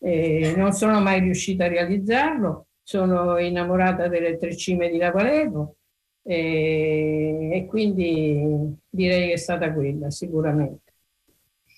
E 0.00 0.54
non 0.56 0.72
sono 0.72 1.00
mai 1.00 1.20
riuscita 1.20 1.64
a 1.64 1.68
realizzarlo, 1.68 2.68
sono 2.82 3.38
innamorata 3.38 4.08
delle 4.08 4.38
tre 4.38 4.56
cime 4.56 4.88
di 4.88 4.96
Lavalevo 4.96 5.76
e, 6.22 7.50
e 7.52 7.66
quindi 7.66 8.74
direi 8.88 9.28
che 9.28 9.32
è 9.34 9.36
stata 9.36 9.72
quella 9.72 10.10
sicuramente 10.10 10.87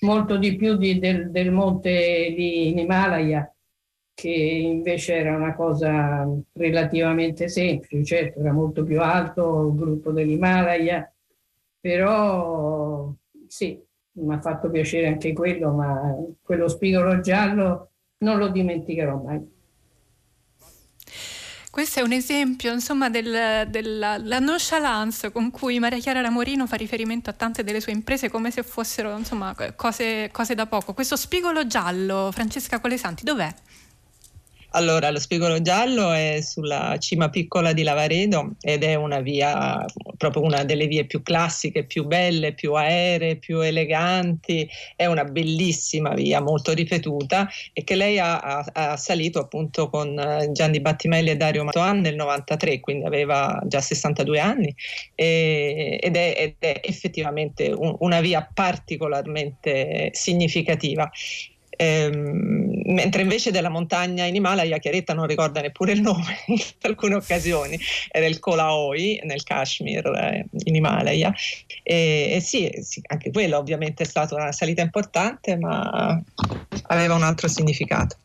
molto 0.01 0.37
di 0.37 0.57
più 0.57 0.77
di, 0.77 0.99
del, 0.99 1.31
del, 1.31 1.51
monte 1.51 1.91
in 1.91 2.79
Himalaya, 2.79 3.53
che 4.15 4.29
invece 4.29 5.15
era 5.15 5.35
una 5.37 5.55
cosa 5.55 6.29
relativamente 6.53 7.49
semplice, 7.49 8.05
certo 8.05 8.41
era 8.41 8.53
molto 8.53 8.85
più 8.85 9.01
alto 9.01 9.69
il 9.69 9.75
gruppo 9.75 10.13
dell'Himalaya, 10.13 11.11
però 11.81 13.13
sì, 13.47 13.81
mi 14.13 14.35
ha 14.35 14.41
fatto 14.41 14.71
piacere 14.71 15.09
anche 15.09 15.33
quello, 15.33 15.73
ma 15.73 16.17
quello 16.43 16.69
spigolo 16.69 17.21
giallo 17.21 17.91
non 18.19 18.39
lo 18.39 18.49
dimenticherò 18.49 19.17
mai. 19.23 19.59
Questo 21.71 22.01
è 22.01 22.03
un 22.03 22.11
esempio 22.11 22.73
insomma, 22.73 23.09
del, 23.09 23.67
della 23.69 24.19
nonchalance 24.41 25.31
con 25.31 25.53
cui 25.53 25.79
Maria 25.79 26.01
Chiara 26.01 26.21
Lamorino 26.21 26.67
fa 26.67 26.75
riferimento 26.75 27.31
a 27.31 27.33
tante 27.33 27.63
delle 27.63 27.81
sue 27.81 27.93
imprese 27.93 28.29
come 28.29 28.51
se 28.51 28.65
fossero 28.65 29.17
insomma, 29.17 29.55
cose, 29.77 30.31
cose 30.33 30.57
da 30.57 30.67
poco. 30.67 30.95
Questo 30.95 31.15
spigolo 31.15 31.69
giallo, 31.69 32.31
Francesca 32.33 32.81
Colesanti, 32.81 33.23
dov'è? 33.23 33.55
Allora, 34.71 35.11
lo 35.11 35.21
spigolo 35.21 35.63
giallo 35.63 36.13
è 36.13 36.41
sulla 36.43 36.97
cima 36.99 37.29
piccola 37.29 37.73
di 37.73 37.85
Lavaredo 37.85 38.57
ed 38.61 38.83
è 38.83 38.95
una 38.97 39.21
via, 39.21 39.85
proprio 40.21 40.43
una 40.43 40.65
delle 40.65 40.87
vie 40.87 41.07
più 41.07 41.23
classiche, 41.23 41.85
più 41.85 42.05
belle, 42.05 42.53
più 42.53 42.75
aeree, 42.75 43.37
più 43.37 43.61
eleganti. 43.61 44.69
È 44.95 45.07
una 45.07 45.25
bellissima 45.25 46.13
via, 46.13 46.43
molto 46.43 46.75
ripetuta 46.75 47.49
e 47.73 47.83
che 47.85 47.95
lei 47.95 48.19
ha, 48.19 48.39
ha, 48.39 48.65
ha 48.71 48.97
salito 48.99 49.39
appunto 49.39 49.89
con 49.89 50.19
eh, 50.19 50.53
Gianni 50.53 50.81
Battimelli 50.81 51.31
e 51.31 51.37
Dario 51.37 51.65
Matoan 51.65 52.01
nel 52.01 52.17
93, 52.17 52.81
quindi 52.81 53.07
aveva 53.07 53.63
già 53.65 53.81
62 53.81 54.39
anni 54.39 54.75
e, 55.15 55.99
ed, 55.99 56.15
è, 56.15 56.35
ed, 56.37 56.55
è, 56.59 56.81
effettivamente 56.85 57.73
un, 57.75 57.97
una 58.01 58.21
via 58.21 58.47
particolarmente 58.53 60.11
significativa. 60.13 61.11
Ehm, 61.83 62.83
mentre 62.93 63.23
invece 63.23 63.51
della 63.51 63.71
montagna 63.71 64.27
in 64.27 64.35
Himalaya 64.35 64.77
Chiaretta 64.77 65.15
non 65.15 65.27
ricorda 65.27 65.63
neppure 65.63 65.93
il 65.93 66.03
nome 66.03 66.41
in 66.49 66.61
alcune 66.83 67.15
occasioni, 67.15 67.81
era 68.11 68.27
il 68.27 68.39
Kolaoi 68.39 69.19
nel 69.25 69.43
Kashmir 69.43 70.05
eh, 70.07 70.47
in 70.65 70.75
Himalaya 70.75 71.33
e, 71.83 72.33
e 72.35 72.41
sì, 72.41 72.71
sì, 72.83 73.01
anche 73.07 73.31
quello 73.31 73.57
ovviamente 73.57 74.03
è 74.03 74.07
stata 74.07 74.35
una 74.35 74.53
salita 74.53 74.83
importante 74.83 75.57
ma 75.57 76.23
aveva 76.89 77.15
un 77.15 77.23
altro 77.23 77.49
significato. 77.49 78.17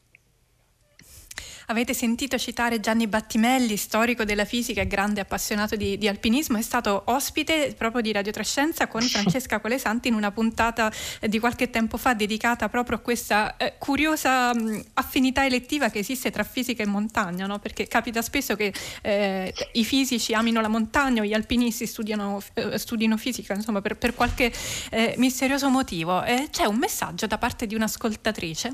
Avete 1.68 1.96
sentito 1.96 2.38
citare 2.38 2.80
Gianni 2.80 3.08
Battimelli, 3.08 3.76
storico 3.76 4.24
della 4.24 4.46
fisica 4.46 4.82
e 4.82 4.88
grande 4.88 5.22
appassionato 5.22 5.76
di, 5.76 5.98
di 5.98 6.08
alpinismo, 6.08 6.58
è 6.58 6.62
stato 6.62 7.04
ospite 7.06 7.74
proprio 7.76 8.04
di 8.04 8.12
Radio 8.12 8.32
Trescenza 8.32 8.88
con 8.88 9.02
Francesca 9.02 9.60
Colesanti 9.60 10.08
in 10.08 10.14
una 10.14 10.32
puntata 10.32 10.92
di 11.22 11.40
qualche 11.40 11.72
tempo 11.72 11.98
fa 11.98 12.14
dedicata 12.14 12.70
proprio 12.70 12.98
a 12.98 13.00
questa 13.00 13.58
eh, 13.58 13.76
curiosa 13.80 14.54
mh, 14.54 14.84
affinità 14.94 15.44
elettiva 15.44 15.90
che 15.90 16.00
esiste 16.00 16.30
tra 16.30 16.44
fisica 16.44 16.84
e 16.84 16.86
montagna, 16.86 17.48
no? 17.48 17.58
perché 17.58 17.88
capita 17.88 18.22
spesso 18.22 18.56
che 18.56 18.72
eh, 19.02 19.52
i 19.72 19.84
fisici 19.84 20.34
amino 20.34 20.62
la 20.62 20.68
montagna 20.68 21.24
o 21.24 21.26
gli 21.26 21.34
alpinisti 21.34 21.88
studiano, 21.88 22.44
eh, 22.54 22.78
studino 22.78 23.18
fisica, 23.18 23.56
insomma 23.56 23.82
per, 23.82 23.98
per 23.98 24.14
qualche 24.14 24.54
eh, 24.92 25.16
misterioso 25.18 25.70
motivo. 25.70 26.24
c'è 26.52 26.66
un 26.66 26.78
messaggio 26.78 27.26
da 27.26 27.40
parte 27.40 27.66
di 27.66 27.74
un'ascoltatrice 27.74 28.74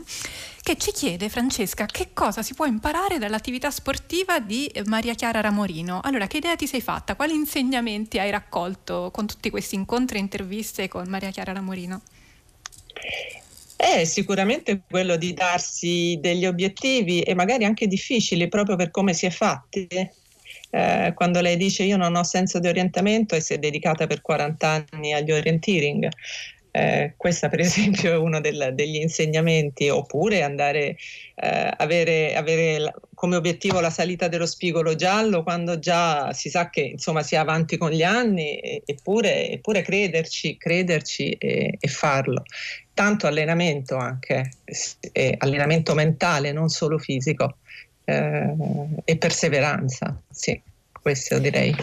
che 0.64 0.78
ci 0.78 0.92
chiede, 0.92 1.30
Francesca, 1.30 1.86
che 1.86 2.10
cosa 2.14 2.44
si 2.44 2.54
può 2.54 2.66
imparare 2.66 3.18
dall'attività 3.18 3.72
sportiva 3.72 4.40
di 4.40 4.72
Maria 4.86 5.16
Chiara 5.16 5.42
Ramorino. 5.42 6.02
Allora, 6.04 6.28
che 6.28 6.38
idea 6.38 6.56
ti 6.56 6.68
sei 6.68 6.82
fatta? 6.82 7.16
Quali 7.16 7.34
insegnamenti 7.34 8.20
hai 8.20 8.30
raccolto 8.30 9.10
con 9.12 9.26
tutti 9.26 9.50
questi 9.50 9.76
incontri 9.76 10.18
e 10.18 10.22
interviste 10.22 10.88
con 10.88 11.08
Maria 11.08 11.32
Chiara 11.32 11.54
Ramorino? 11.54 12.02
È 13.76 14.04
sicuramente 14.04 14.82
quello 14.88 15.16
di 15.16 15.34
darsi 15.34 16.20
degli 16.22 16.46
obiettivi 16.46 17.22
e 17.22 17.34
magari 17.34 17.66
anche 17.66 17.88
difficili 17.88 18.48
proprio 18.48 18.76
per 18.76 18.92
come 18.92 19.14
si 19.14 19.26
è 19.26 19.32
fatti. 19.32 19.88
Eh, 20.74 21.12
quando 21.16 21.42
lei 21.42 21.58
dice 21.58 21.84
io 21.84 21.98
non 21.98 22.16
ho 22.16 22.24
senso 22.24 22.60
di 22.60 22.68
orientamento 22.68 23.36
e 23.36 23.42
si 23.42 23.54
è 23.54 23.58
dedicata 23.58 24.06
per 24.06 24.22
40 24.22 24.86
anni 24.92 25.14
agli 25.14 25.32
orienteering, 25.32 26.08
eh, 26.72 27.14
questo 27.18 27.50
per 27.50 27.60
esempio 27.62 28.12
è 28.12 28.18
uno 28.18 28.40
del, 28.40 28.72
degli 28.74 28.96
insegnamenti, 28.96 29.90
oppure 29.90 30.42
andare 30.42 30.98
eh, 31.36 31.74
avere, 31.78 32.36
avere 32.36 32.80
la, 32.80 32.94
come 33.14 33.36
obiettivo 33.36 33.80
la 33.80 33.90
salita 33.90 34.28
dello 34.28 34.46
spigolo 34.46 34.96
giallo 34.96 35.44
quando 35.44 35.80
già 35.80 36.32
si 36.34 36.50
sa 36.50 36.70
che 36.70 36.82
insomma 36.82 37.24
si 37.24 37.36
è 37.36 37.38
avanti 37.38 37.78
con 37.78 37.92
gli 37.92 38.04
anni, 38.04 38.58
e, 38.58 38.84
eppure, 38.86 39.50
eppure, 39.50 39.82
crederci, 39.82 40.58
crederci 40.58 41.32
e, 41.32 41.78
e, 41.80 41.88
farlo. 41.88 42.44
Tanto 42.94 43.28
allenamento 43.28 43.98
anche, 43.98 44.52
allenamento 45.38 45.94
mentale, 45.94 46.52
non 46.52 46.70
solo 46.70 46.98
fisico, 46.98 47.58
eh, 48.06 48.54
e 49.04 49.18
perseveranza, 49.18 50.22
sì, 50.30 50.62
questo 50.92 51.40
direi. 51.40 51.76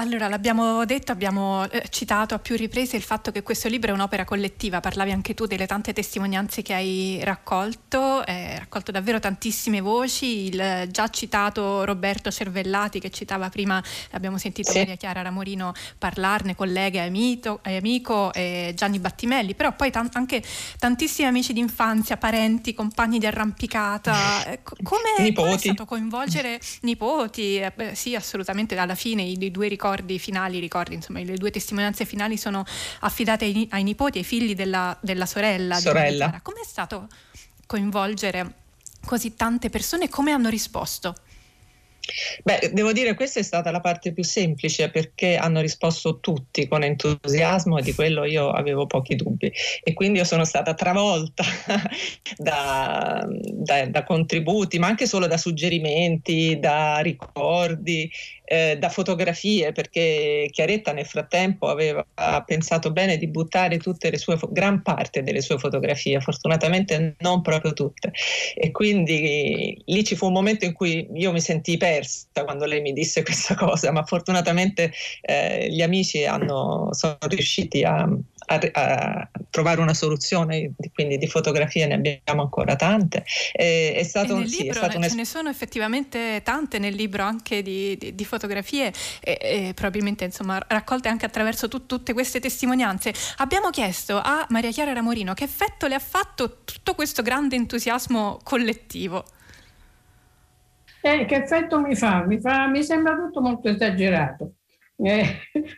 Allora, 0.00 0.28
l'abbiamo 0.28 0.84
detto, 0.84 1.10
abbiamo 1.10 1.68
eh, 1.70 1.88
citato 1.90 2.32
a 2.36 2.38
più 2.38 2.54
riprese 2.54 2.94
il 2.94 3.02
fatto 3.02 3.32
che 3.32 3.42
questo 3.42 3.66
libro 3.66 3.90
è 3.90 3.94
un'opera 3.94 4.24
collettiva, 4.24 4.78
parlavi 4.78 5.10
anche 5.10 5.34
tu 5.34 5.46
delle 5.46 5.66
tante 5.66 5.92
testimonianze 5.92 6.62
che 6.62 6.72
hai 6.72 7.18
raccolto, 7.24 8.20
hai 8.20 8.56
raccolto 8.58 8.92
davvero 8.92 9.18
tantissime 9.18 9.80
voci, 9.80 10.46
il 10.46 10.86
già 10.88 11.08
citato 11.08 11.84
Roberto 11.84 12.30
Cervellati 12.30 13.00
che 13.00 13.10
citava 13.10 13.48
prima, 13.48 13.82
abbiamo 14.12 14.38
sentito 14.38 14.70
sì. 14.70 14.78
Maria 14.78 14.94
Chiara 14.94 15.20
Ramorino 15.22 15.72
parlarne, 15.98 16.54
collega 16.54 17.02
e 17.02 17.76
amico, 17.76 18.32
eh, 18.34 18.72
Gianni 18.76 19.00
Battimelli, 19.00 19.56
però 19.56 19.74
poi 19.74 19.90
t- 19.90 19.96
anche 20.12 20.40
tantissimi 20.78 21.26
amici 21.26 21.52
d'infanzia, 21.52 22.16
parenti, 22.18 22.72
compagni 22.72 23.18
di 23.18 23.26
arrampicata, 23.26 24.46
eh, 24.46 24.60
come, 24.62 25.16
è 25.16 25.58
stato 25.58 25.84
coinvolgere 25.86 26.60
nipoti? 26.82 27.56
Eh, 27.56 27.72
sì, 27.94 28.14
assolutamente, 28.14 28.78
alla 28.78 28.94
fine 28.94 29.22
i, 29.22 29.36
i 29.36 29.50
due 29.50 29.66
ricordi 29.66 29.86
ricordi 29.88 30.18
finali, 30.18 30.58
ricordi, 30.58 30.94
insomma, 30.94 31.22
le 31.22 31.36
due 31.36 31.50
testimonianze 31.50 32.04
finali 32.04 32.36
sono 32.36 32.64
affidate 33.00 33.46
ai, 33.46 33.66
ai 33.70 33.82
nipoti, 33.82 34.18
ai 34.18 34.24
figli 34.24 34.54
della, 34.54 34.96
della 35.00 35.26
sorella. 35.26 35.76
sorella. 35.76 36.40
Com'è 36.42 36.64
stato 36.64 37.08
coinvolgere 37.66 38.54
così 39.04 39.34
tante 39.34 39.70
persone 39.70 40.04
e 40.04 40.08
come 40.08 40.32
hanno 40.32 40.48
risposto? 40.48 41.14
Beh, 42.42 42.70
devo 42.72 42.92
dire 42.92 43.14
questa 43.14 43.40
è 43.40 43.42
stata 43.42 43.70
la 43.70 43.80
parte 43.80 44.12
più 44.12 44.24
semplice 44.24 44.90
perché 44.90 45.36
hanno 45.36 45.60
risposto 45.60 46.20
tutti 46.20 46.66
con 46.66 46.82
entusiasmo 46.82 47.78
e 47.78 47.82
di 47.82 47.94
quello 47.94 48.24
io 48.24 48.50
avevo 48.50 48.86
pochi 48.86 49.14
dubbi 49.14 49.52
e 49.82 49.92
quindi 49.92 50.18
io 50.18 50.24
sono 50.24 50.44
stata 50.44 50.72
travolta 50.74 51.44
da, 52.36 53.26
da, 53.28 53.86
da 53.86 54.04
contributi, 54.04 54.78
ma 54.78 54.86
anche 54.86 55.06
solo 55.06 55.26
da 55.26 55.36
suggerimenti, 55.36 56.58
da 56.58 56.98
ricordi, 56.98 58.10
eh, 58.48 58.76
da 58.78 58.88
fotografie 58.88 59.72
perché 59.72 60.48
Chiaretta 60.50 60.92
nel 60.92 61.04
frattempo 61.04 61.68
aveva 61.68 62.04
pensato 62.46 62.90
bene 62.90 63.18
di 63.18 63.28
buttare 63.28 63.76
tutte 63.76 64.10
le 64.10 64.16
sue, 64.16 64.38
gran 64.48 64.82
parte 64.82 65.22
delle 65.22 65.42
sue 65.42 65.58
fotografie, 65.58 66.20
fortunatamente 66.20 67.14
non 67.18 67.42
proprio 67.42 67.74
tutte. 67.74 68.10
E 68.54 68.70
quindi 68.70 69.80
lì 69.84 70.02
ci 70.02 70.16
fu 70.16 70.26
un 70.26 70.32
momento 70.32 70.64
in 70.64 70.72
cui 70.72 71.06
io 71.12 71.30
mi 71.30 71.40
sentii 71.40 71.76
persa 71.76 72.26
quando 72.44 72.64
lei 72.64 72.80
mi 72.80 72.92
disse 72.92 73.22
questa 73.22 73.54
cosa, 73.54 73.92
ma 73.92 74.02
fortunatamente 74.04 74.92
eh, 75.20 75.68
gli 75.70 75.82
amici 75.82 76.24
hanno, 76.24 76.88
sono 76.92 77.18
riusciti 77.28 77.82
a, 77.82 78.08
a, 78.48 78.58
a, 78.72 79.30
trovare 79.50 79.80
una 79.80 79.94
soluzione, 79.94 80.72
quindi 80.94 81.18
di 81.18 81.26
fotografie 81.26 81.86
ne 81.86 81.94
abbiamo 81.94 82.42
ancora 82.42 82.76
tante. 82.76 83.24
Eh, 83.52 83.94
è 83.94 84.02
stato, 84.02 84.36
e 84.36 84.38
nel 84.38 84.48
sì, 84.48 84.62
libro 84.62 84.88
ce 84.88 85.14
ne 85.14 85.24
sono 85.24 85.48
effettivamente 85.48 86.40
tante 86.42 86.78
nel 86.78 86.94
libro 86.94 87.22
anche 87.22 87.62
di, 87.62 87.96
di, 87.98 88.14
di 88.14 88.24
fotografie 88.24 88.92
e, 89.20 89.38
e, 89.40 89.72
probabilmente 89.74 90.24
insomma 90.24 90.62
raccolte 90.66 91.08
anche 91.08 91.26
attraverso 91.26 91.68
tu, 91.68 91.86
tutte 91.86 92.12
queste 92.12 92.40
testimonianze. 92.40 93.12
Abbiamo 93.36 93.70
chiesto 93.70 94.20
a 94.22 94.46
Maria 94.48 94.70
Chiara 94.70 94.92
Ramorino 94.92 95.34
che 95.34 95.44
effetto 95.44 95.86
le 95.86 95.94
ha 95.94 96.00
fatto 96.00 96.64
tutto 96.64 96.94
questo 96.94 97.22
grande 97.22 97.56
entusiasmo 97.56 98.38
collettivo. 98.42 99.24
Eh, 101.00 101.26
che 101.26 101.36
effetto 101.36 101.80
mi 101.80 101.94
fa? 101.94 102.24
Mi, 102.24 102.40
fa? 102.40 102.66
mi 102.66 102.82
sembra 102.82 103.14
tutto 103.14 103.40
molto 103.40 103.68
esagerato. 103.68 104.54
Eh, 105.00 105.24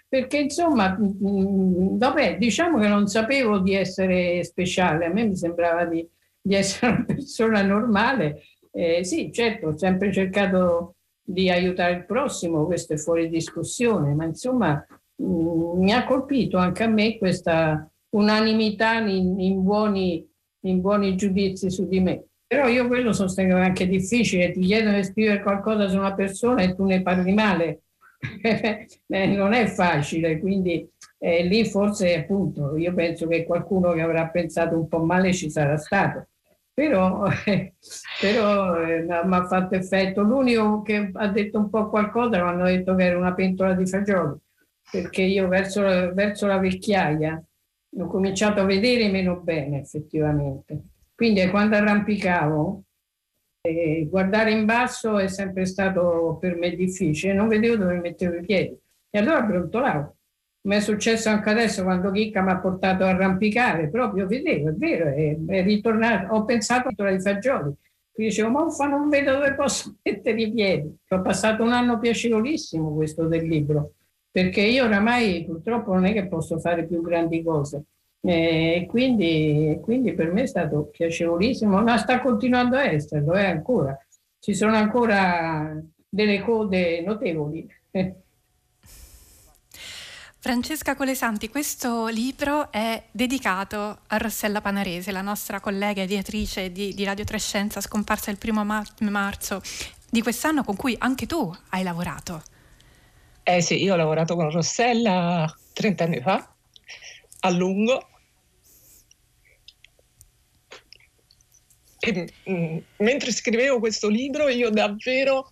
perché 0.08 0.38
insomma, 0.38 0.96
vabbè, 0.98 2.38
diciamo 2.38 2.78
che 2.78 2.88
non 2.88 3.06
sapevo 3.06 3.58
di 3.58 3.74
essere 3.74 4.42
speciale, 4.44 5.04
a 5.04 5.12
me 5.12 5.26
mi 5.26 5.36
sembrava 5.36 5.84
di, 5.84 6.06
di 6.40 6.54
essere 6.54 6.92
una 6.92 7.04
persona 7.04 7.62
normale. 7.62 8.42
Eh, 8.72 9.04
sì, 9.04 9.30
certo, 9.32 9.68
ho 9.68 9.76
sempre 9.76 10.10
cercato 10.12 10.94
di 11.22 11.50
aiutare 11.50 11.92
il 11.92 12.06
prossimo, 12.06 12.64
questo 12.64 12.94
è 12.94 12.96
fuori 12.96 13.28
discussione, 13.28 14.14
ma 14.14 14.24
insomma 14.24 14.84
mh, 15.16 15.24
mi 15.24 15.92
ha 15.92 16.04
colpito 16.04 16.56
anche 16.56 16.82
a 16.84 16.88
me 16.88 17.18
questa 17.18 17.88
unanimità 18.10 19.00
in, 19.00 19.38
in, 19.38 19.62
buoni, 19.62 20.26
in 20.62 20.80
buoni 20.80 21.14
giudizi 21.16 21.70
su 21.70 21.86
di 21.86 22.00
me. 22.00 22.24
Però 22.46 22.66
io 22.68 22.86
quello 22.86 23.12
sostengo 23.12 23.56
anche 23.56 23.86
difficile, 23.86 24.50
ti 24.50 24.60
chiedono 24.60 24.96
di 24.96 25.04
scrivere 25.04 25.42
qualcosa 25.42 25.88
su 25.88 25.96
una 25.96 26.14
persona 26.14 26.62
e 26.62 26.74
tu 26.74 26.84
ne 26.84 27.02
parli 27.02 27.32
male 27.32 27.82
non 29.36 29.52
è 29.52 29.66
facile, 29.66 30.38
quindi 30.38 30.88
eh, 31.18 31.42
lì 31.44 31.64
forse 31.66 32.14
appunto 32.16 32.76
io 32.76 32.94
penso 32.94 33.26
che 33.26 33.44
qualcuno 33.44 33.92
che 33.92 34.00
avrà 34.00 34.28
pensato 34.28 34.78
un 34.78 34.88
po' 34.88 35.02
male 35.04 35.32
ci 35.32 35.50
sarà 35.50 35.76
stato, 35.76 36.28
però, 36.72 37.26
eh, 37.46 37.74
però 38.20 38.80
eh, 38.82 39.02
mi 39.02 39.34
ha 39.34 39.46
fatto 39.46 39.74
effetto. 39.74 40.22
L'unico 40.22 40.82
che 40.82 41.10
ha 41.12 41.28
detto 41.28 41.58
un 41.58 41.70
po' 41.70 41.88
qualcosa 41.88 42.42
mi 42.42 42.48
hanno 42.48 42.64
detto 42.64 42.94
che 42.94 43.04
era 43.04 43.18
una 43.18 43.34
pentola 43.34 43.74
di 43.74 43.86
fagioli, 43.86 44.38
perché 44.90 45.22
io 45.22 45.48
verso, 45.48 45.82
verso 45.82 46.46
la 46.46 46.58
vecchiaia 46.58 47.42
ho 47.98 48.06
cominciato 48.06 48.60
a 48.60 48.64
vedere 48.64 49.10
meno 49.10 49.40
bene 49.40 49.80
effettivamente. 49.80 50.82
Quindi 51.14 51.46
quando 51.50 51.76
arrampicavo 51.76 52.82
e 53.62 54.06
guardare 54.08 54.52
in 54.52 54.64
basso 54.64 55.18
è 55.18 55.28
sempre 55.28 55.66
stato 55.66 56.38
per 56.40 56.56
me 56.56 56.74
difficile, 56.74 57.34
non 57.34 57.48
vedevo 57.48 57.76
dove 57.76 57.98
mettevo 58.00 58.36
i 58.36 58.42
piedi. 58.42 58.76
E 59.10 59.18
allora 59.18 59.42
brontolavo. 59.42 60.16
Mi 60.62 60.76
è 60.76 60.80
successo 60.80 61.30
anche 61.30 61.50
adesso 61.50 61.82
quando 61.82 62.10
Chicca 62.10 62.42
mi 62.42 62.50
ha 62.50 62.58
portato 62.58 63.04
a 63.04 63.08
arrampicare, 63.08 63.88
proprio 63.88 64.26
vedevo, 64.26 64.68
è 64.68 64.72
vero, 64.72 65.06
è, 65.08 65.36
è 65.46 65.62
ritornato. 65.62 66.34
Ho 66.34 66.44
pensato 66.44 66.90
ai 67.02 67.20
fagioli. 67.20 67.74
Quindi 68.12 68.34
dicevo, 68.34 68.50
ma 68.50 68.86
non 68.86 69.08
vedo 69.08 69.32
dove 69.32 69.54
posso 69.54 69.96
mettere 70.02 70.40
i 70.40 70.52
piedi. 70.52 70.94
Ho 71.08 71.22
passato 71.22 71.62
un 71.62 71.72
anno 71.72 71.98
piacevolissimo 71.98 72.94
questo 72.94 73.26
del 73.26 73.46
libro, 73.46 73.94
perché 74.30 74.60
io 74.60 74.84
oramai 74.84 75.44
purtroppo 75.46 75.94
non 75.94 76.04
è 76.04 76.12
che 76.12 76.26
posso 76.28 76.58
fare 76.58 76.86
più 76.86 77.00
grandi 77.02 77.42
cose. 77.42 77.84
E 78.22 78.86
quindi, 78.88 79.78
quindi, 79.82 80.12
per 80.12 80.32
me 80.32 80.42
è 80.42 80.46
stato 80.46 80.90
piacevolissimo, 80.90 81.80
ma 81.82 81.96
sta 81.96 82.20
continuando 82.20 82.76
a 82.76 82.84
esserlo, 82.84 83.32
è 83.32 83.46
ancora. 83.46 83.96
Ci 84.38 84.54
sono 84.54 84.74
ancora 84.76 85.80
delle 86.08 86.40
code 86.42 87.00
notevoli. 87.02 87.66
Francesca 90.42 90.96
Colesanti, 90.96 91.50
questo 91.50 92.06
libro 92.06 92.72
è 92.72 93.02
dedicato 93.10 93.98
a 94.06 94.16
Rossella 94.16 94.62
Panarese, 94.62 95.12
la 95.12 95.20
nostra 95.20 95.60
collega 95.60 96.00
editrice 96.00 96.72
di, 96.72 96.94
di 96.94 97.04
Radio 97.04 97.24
Trescenza, 97.24 97.82
scomparsa 97.82 98.30
il 98.30 98.38
primo 98.38 98.64
marzo 98.64 99.60
di 100.08 100.22
quest'anno, 100.22 100.64
con 100.64 100.76
cui 100.76 100.96
anche 100.98 101.26
tu 101.26 101.54
hai 101.70 101.82
lavorato. 101.82 102.42
Eh 103.42 103.60
sì, 103.60 103.82
io 103.82 103.92
ho 103.92 103.96
lavorato 103.96 104.34
con 104.34 104.50
Rossella 104.50 105.54
30 105.74 106.04
anni 106.04 106.20
fa, 106.20 106.50
a 107.40 107.50
lungo, 107.50 108.10
E, 112.02 112.32
mm, 112.50 112.78
mentre 112.98 113.30
scrivevo 113.30 113.78
questo 113.78 114.08
libro 114.08 114.48
io 114.48 114.70
davvero 114.70 115.50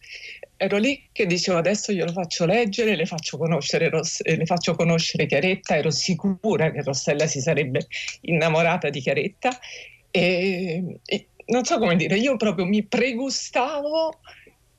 ero 0.57 0.79
lì 0.79 1.09
che 1.13 1.27
dicevo 1.27 1.59
adesso 1.59 1.93
io 1.93 2.07
lo 2.07 2.13
faccio 2.13 2.47
leggere, 2.47 2.97
le 2.97 3.05
faccio 3.05 3.37
conoscere, 3.37 3.91
Ross- 3.91 4.23
le 4.25 4.47
faccio 4.47 4.75
conoscere 4.75 5.27
Chiaretta, 5.27 5.77
ero 5.77 5.91
sicura 5.91 6.73
che 6.73 6.83
Rossella 6.83 7.27
si 7.27 7.41
sarebbe 7.41 7.87
innamorata 8.23 8.89
di 8.89 9.01
Chiaretta. 9.01 9.57
E, 10.11 11.01
e 11.05 11.27
non 11.47 11.65
so 11.65 11.79
come 11.79 11.97
dire, 11.97 12.17
io 12.17 12.37
proprio 12.37 12.65
mi 12.65 12.83
pregustavo 12.83 14.19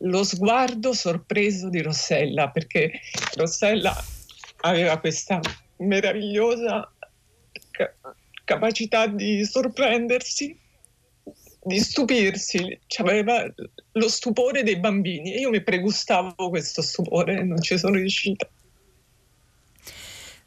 lo 0.04 0.24
sguardo 0.24 0.94
sorpreso 0.94 1.70
di 1.70 1.82
Rossella 1.82 2.50
perché 2.50 2.92
Rossella 3.36 3.96
aveva 4.62 4.98
questa 5.00 5.40
meravigliosa 5.78 6.92
capacità 8.44 9.08
di 9.08 9.46
sorprendersi 9.46 10.58
di 11.62 11.80
stupirsi, 11.80 12.80
aveva 12.98 13.46
lo 13.92 14.10
stupore 14.10 14.64
dei 14.64 14.78
bambini 14.78 15.34
e 15.34 15.40
io 15.40 15.50
mi 15.50 15.62
pregustavo 15.62 16.50
questo 16.50 16.82
stupore 16.82 17.40
e 17.40 17.44
non 17.44 17.62
ci 17.62 17.78
sono 17.78 17.96
riuscita. 17.96 18.50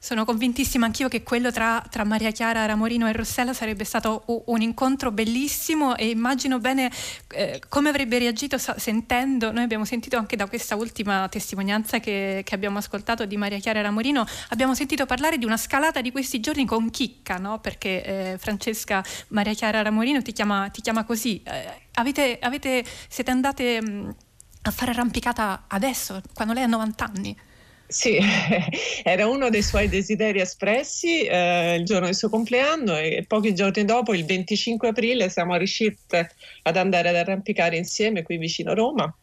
Sono 0.05 0.25
convintissima 0.25 0.85
anch'io 0.85 1.07
che 1.07 1.23
quello 1.23 1.53
tra, 1.53 1.81
tra, 1.89 2.03
Maria 2.03 2.33
Chiara 2.33 2.67
Ramorino 2.67 3.09
e 3.09 3.13
Rossella 3.13 3.55
sarebbe 3.55 3.85
stato 3.85 4.25
un 4.47 4.61
incontro 4.61 5.13
bellissimo 5.13 5.95
e 5.95 6.09
immagino 6.09 6.59
bene 6.59 6.91
eh, 7.29 7.63
come 7.69 7.89
avrebbe 7.91 8.19
reagito 8.19 8.59
sentendo, 8.59 9.53
noi 9.53 9.63
abbiamo 9.63 9.85
sentito 9.85 10.17
anche 10.17 10.35
da 10.35 10.49
questa 10.49 10.75
ultima 10.75 11.29
testimonianza 11.29 12.01
che, 12.01 12.43
che, 12.45 12.53
abbiamo 12.53 12.79
ascoltato 12.79 13.27
di 13.27 13.37
Maria 13.37 13.61
Chiara 13.61 13.81
Ramorino, 13.81 14.27
abbiamo 14.49 14.75
sentito 14.75 15.07
parlare 15.07 15.39
di 15.39 15.45
una 15.45 15.57
scalata 15.57 16.01
di 16.01 16.11
questi 16.11 16.41
giorni 16.41 16.67
con 16.67 16.91
chicca, 16.91 17.37
no? 17.37 17.61
perché 17.61 18.03
eh, 18.03 18.39
Francesca 18.39 19.05
Maria 19.29 19.55
Chiara 19.55 19.83
Ramorino 19.83 20.21
ti 20.21 20.33
chiama, 20.33 20.69
ti 20.71 20.81
chiama 20.81 21.05
così. 21.05 21.41
Eh, 21.45 21.83
avete, 21.93 22.41
avete, 22.41 22.85
siete 23.07 23.31
andate 23.31 23.81
mh, 23.81 23.89
mm, 23.89 24.11
a 24.63 24.71
fare 24.73 24.91
arrampicata 24.91 25.67
adesso, 25.69 26.21
quando 26.35 26.55
lei 26.55 26.65
ha 26.65 26.67
90 26.67 27.05
anni? 27.05 27.37
Sì, 27.93 28.19
era 29.05 29.27
uno 29.29 29.51
dei 29.51 29.63
suoi 29.63 29.87
desideri 29.87 30.41
espressi 30.41 31.25
eh, 31.25 31.75
il 31.77 31.85
giorno 31.85 32.07
del 32.07 32.15
suo 32.15 32.31
compleanno 32.31 32.97
e 32.97 33.25
pochi 33.29 33.55
giorni 33.55 33.85
dopo, 33.85 34.15
il 34.15 34.25
25 34.25 34.89
aprile, 34.89 35.29
siamo 35.29 35.55
riuscite 35.57 36.31
ad 36.63 36.77
andare 36.79 37.11
ad 37.11 37.17
arrampicare 37.17 37.77
insieme 37.77 38.23
qui 38.23 38.39
vicino 38.39 38.71
a 38.71 38.75
Roma 38.75 39.15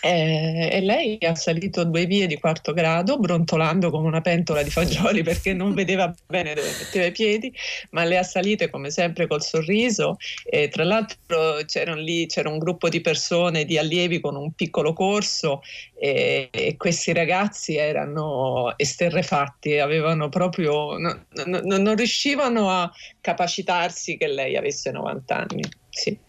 eh, 0.00 0.68
e 0.72 0.80
lei 0.80 1.18
ha 1.20 1.34
salito 1.34 1.84
due 1.84 2.06
vie 2.06 2.26
di 2.26 2.38
quarto 2.38 2.72
grado, 2.72 3.18
brontolando 3.18 3.90
come 3.90 4.06
una 4.06 4.20
pentola 4.20 4.62
di 4.62 4.70
fagioli 4.70 5.22
perché 5.22 5.52
non 5.52 5.74
vedeva 5.74 6.14
bene 6.26 6.54
dove 6.54 6.68
metteva 6.78 7.06
i 7.06 7.12
piedi, 7.12 7.52
ma 7.90 8.04
le 8.04 8.18
ha 8.18 8.22
salite 8.22 8.70
come 8.70 8.90
sempre 8.90 9.26
col 9.26 9.42
sorriso. 9.42 10.16
E 10.44 10.68
tra 10.68 10.84
l'altro 10.84 11.62
c'erano 11.66 12.00
lì, 12.00 12.26
c'era 12.26 12.48
un 12.48 12.58
gruppo 12.58 12.88
di 12.88 13.00
persone, 13.00 13.64
di 13.64 13.78
allievi 13.78 14.20
con 14.20 14.36
un 14.36 14.52
piccolo 14.52 14.92
corso 14.92 15.62
e, 15.98 16.48
e 16.50 16.76
questi 16.76 17.12
ragazzi 17.12 17.76
erano 17.76 18.74
esterrefatti, 18.76 19.78
avevano 19.78 20.28
proprio, 20.28 20.96
no, 20.96 21.26
no, 21.46 21.60
non 21.64 21.96
riuscivano 21.96 22.70
a 22.70 22.90
capacitarsi 23.20 24.16
che 24.16 24.28
lei 24.28 24.56
avesse 24.56 24.90
90 24.90 25.36
anni. 25.36 25.62
Sì. 25.90 26.26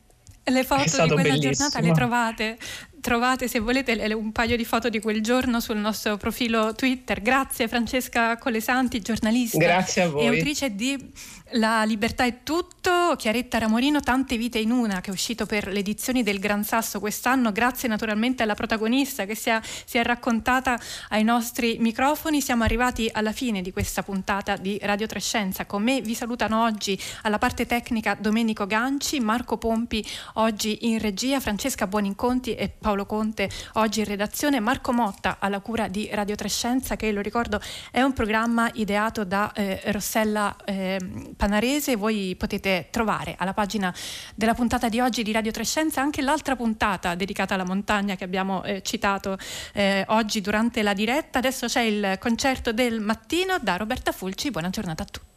Le 0.50 0.64
foto 0.64 0.82
di 0.82 0.90
quella 0.90 1.22
bellissimo. 1.22 1.52
giornata 1.52 1.80
le 1.80 1.92
trovate 1.92 2.58
trovate 3.02 3.48
se 3.48 3.60
volete 3.60 3.94
un 4.14 4.32
paio 4.32 4.56
di 4.56 4.66
foto 4.66 4.90
di 4.90 5.00
quel 5.00 5.22
giorno 5.22 5.60
sul 5.60 5.78
nostro 5.78 6.18
profilo 6.18 6.74
Twitter. 6.74 7.22
Grazie 7.22 7.68
Francesca 7.68 8.38
Colesanti, 8.38 9.02
giornalista 9.02 9.58
e 9.58 10.28
autrice 10.28 10.76
di 10.76 11.12
La 11.54 11.84
libertà 11.84 12.26
è 12.26 12.44
tutto, 12.44 13.16
Chiaretta 13.18 13.58
Ramorino, 13.58 14.02
Tante 14.02 14.38
vite 14.38 14.60
in 14.60 14.70
una, 14.70 15.02
che 15.02 15.10
è 15.10 15.14
uscito 15.14 15.48
per 15.48 15.68
le 15.68 15.80
edizioni 15.80 16.22
del 16.22 16.38
Gran 16.38 16.64
Sasso 16.64 17.00
quest'anno. 17.00 17.52
Grazie 17.52 17.90
naturalmente 17.90 18.44
alla 18.44 18.54
protagonista 18.54 19.26
che 19.26 19.34
si 19.34 19.50
è, 19.50 19.60
si 19.64 19.98
è 19.98 20.04
raccontata 20.04 20.80
ai 21.10 21.24
nostri 21.24 21.78
microfoni. 21.80 22.40
Siamo 22.40 22.64
arrivati 22.64 23.10
alla 23.12 23.32
fine 23.32 23.64
di 23.64 23.72
questa 23.72 24.04
puntata 24.04 24.58
di 24.58 24.78
Radio 24.84 25.08
Trescenza. 25.08 25.66
Con 25.66 25.82
me 25.82 26.02
vi 26.02 26.14
salutano 26.14 26.64
oggi 26.64 27.00
alla 27.24 27.40
parte 27.40 27.66
tecnica 27.66 28.14
Domenico 28.14 28.68
Ganci, 28.68 29.20
Marco 29.20 29.58
Pompi 29.58 30.06
oggi 30.34 30.88
in 30.88 31.00
regia, 31.00 31.40
Francesca 31.40 31.88
Buoninconti 31.88 32.54
e 32.54 32.70
Paolo 32.70 33.08
Conte 33.08 33.50
oggi 33.74 34.02
in 34.02 34.06
redazione, 34.06 34.60
Marco 34.60 34.92
Motta 34.94 35.38
alla 35.40 35.62
cura 35.62 35.88
di 35.88 36.10
Radio 36.12 36.36
Trescenza 36.36 36.96
che 36.96 37.12
lo 37.12 37.22
ricordo 37.22 37.60
è 37.90 38.02
un 38.04 38.14
programma 38.14 38.70
ideato 38.74 39.24
da 39.24 39.52
eh, 39.54 39.82
Rossella 39.86 40.56
eh, 40.64 41.00
Panarese, 41.40 41.96
voi 41.96 42.36
potete 42.38 42.88
trovare 42.92 43.36
alla 43.38 43.54
pagina 43.54 43.96
della 44.36 44.54
puntata 44.54 44.90
di 44.90 45.00
oggi 45.00 45.24
di 45.24 45.32
Radio 45.32 45.52
Trescenza 45.52 46.02
anche 46.02 46.22
l'altra 46.22 46.58
puntata 46.58 47.16
dedicata 47.16 47.54
alla 47.54 47.64
montagna 47.64 48.16
che 48.16 48.26
abbiamo 48.26 48.62
eh, 48.66 48.82
citato 48.84 49.38
eh, 49.72 50.04
oggi 50.10 50.42
durante 50.42 50.84
la 50.84 50.94
diretta, 50.94 51.38
adesso 51.38 51.68
c'è 51.68 51.80
il 51.80 52.18
concerto 52.20 52.74
del 52.74 53.00
mattino 53.00 53.58
da 53.62 53.78
Roberta 53.78 54.12
Fulci, 54.12 54.52
buona 54.52 54.70
giornata 54.70 55.04
a 55.04 55.06
tutti. 55.06 55.30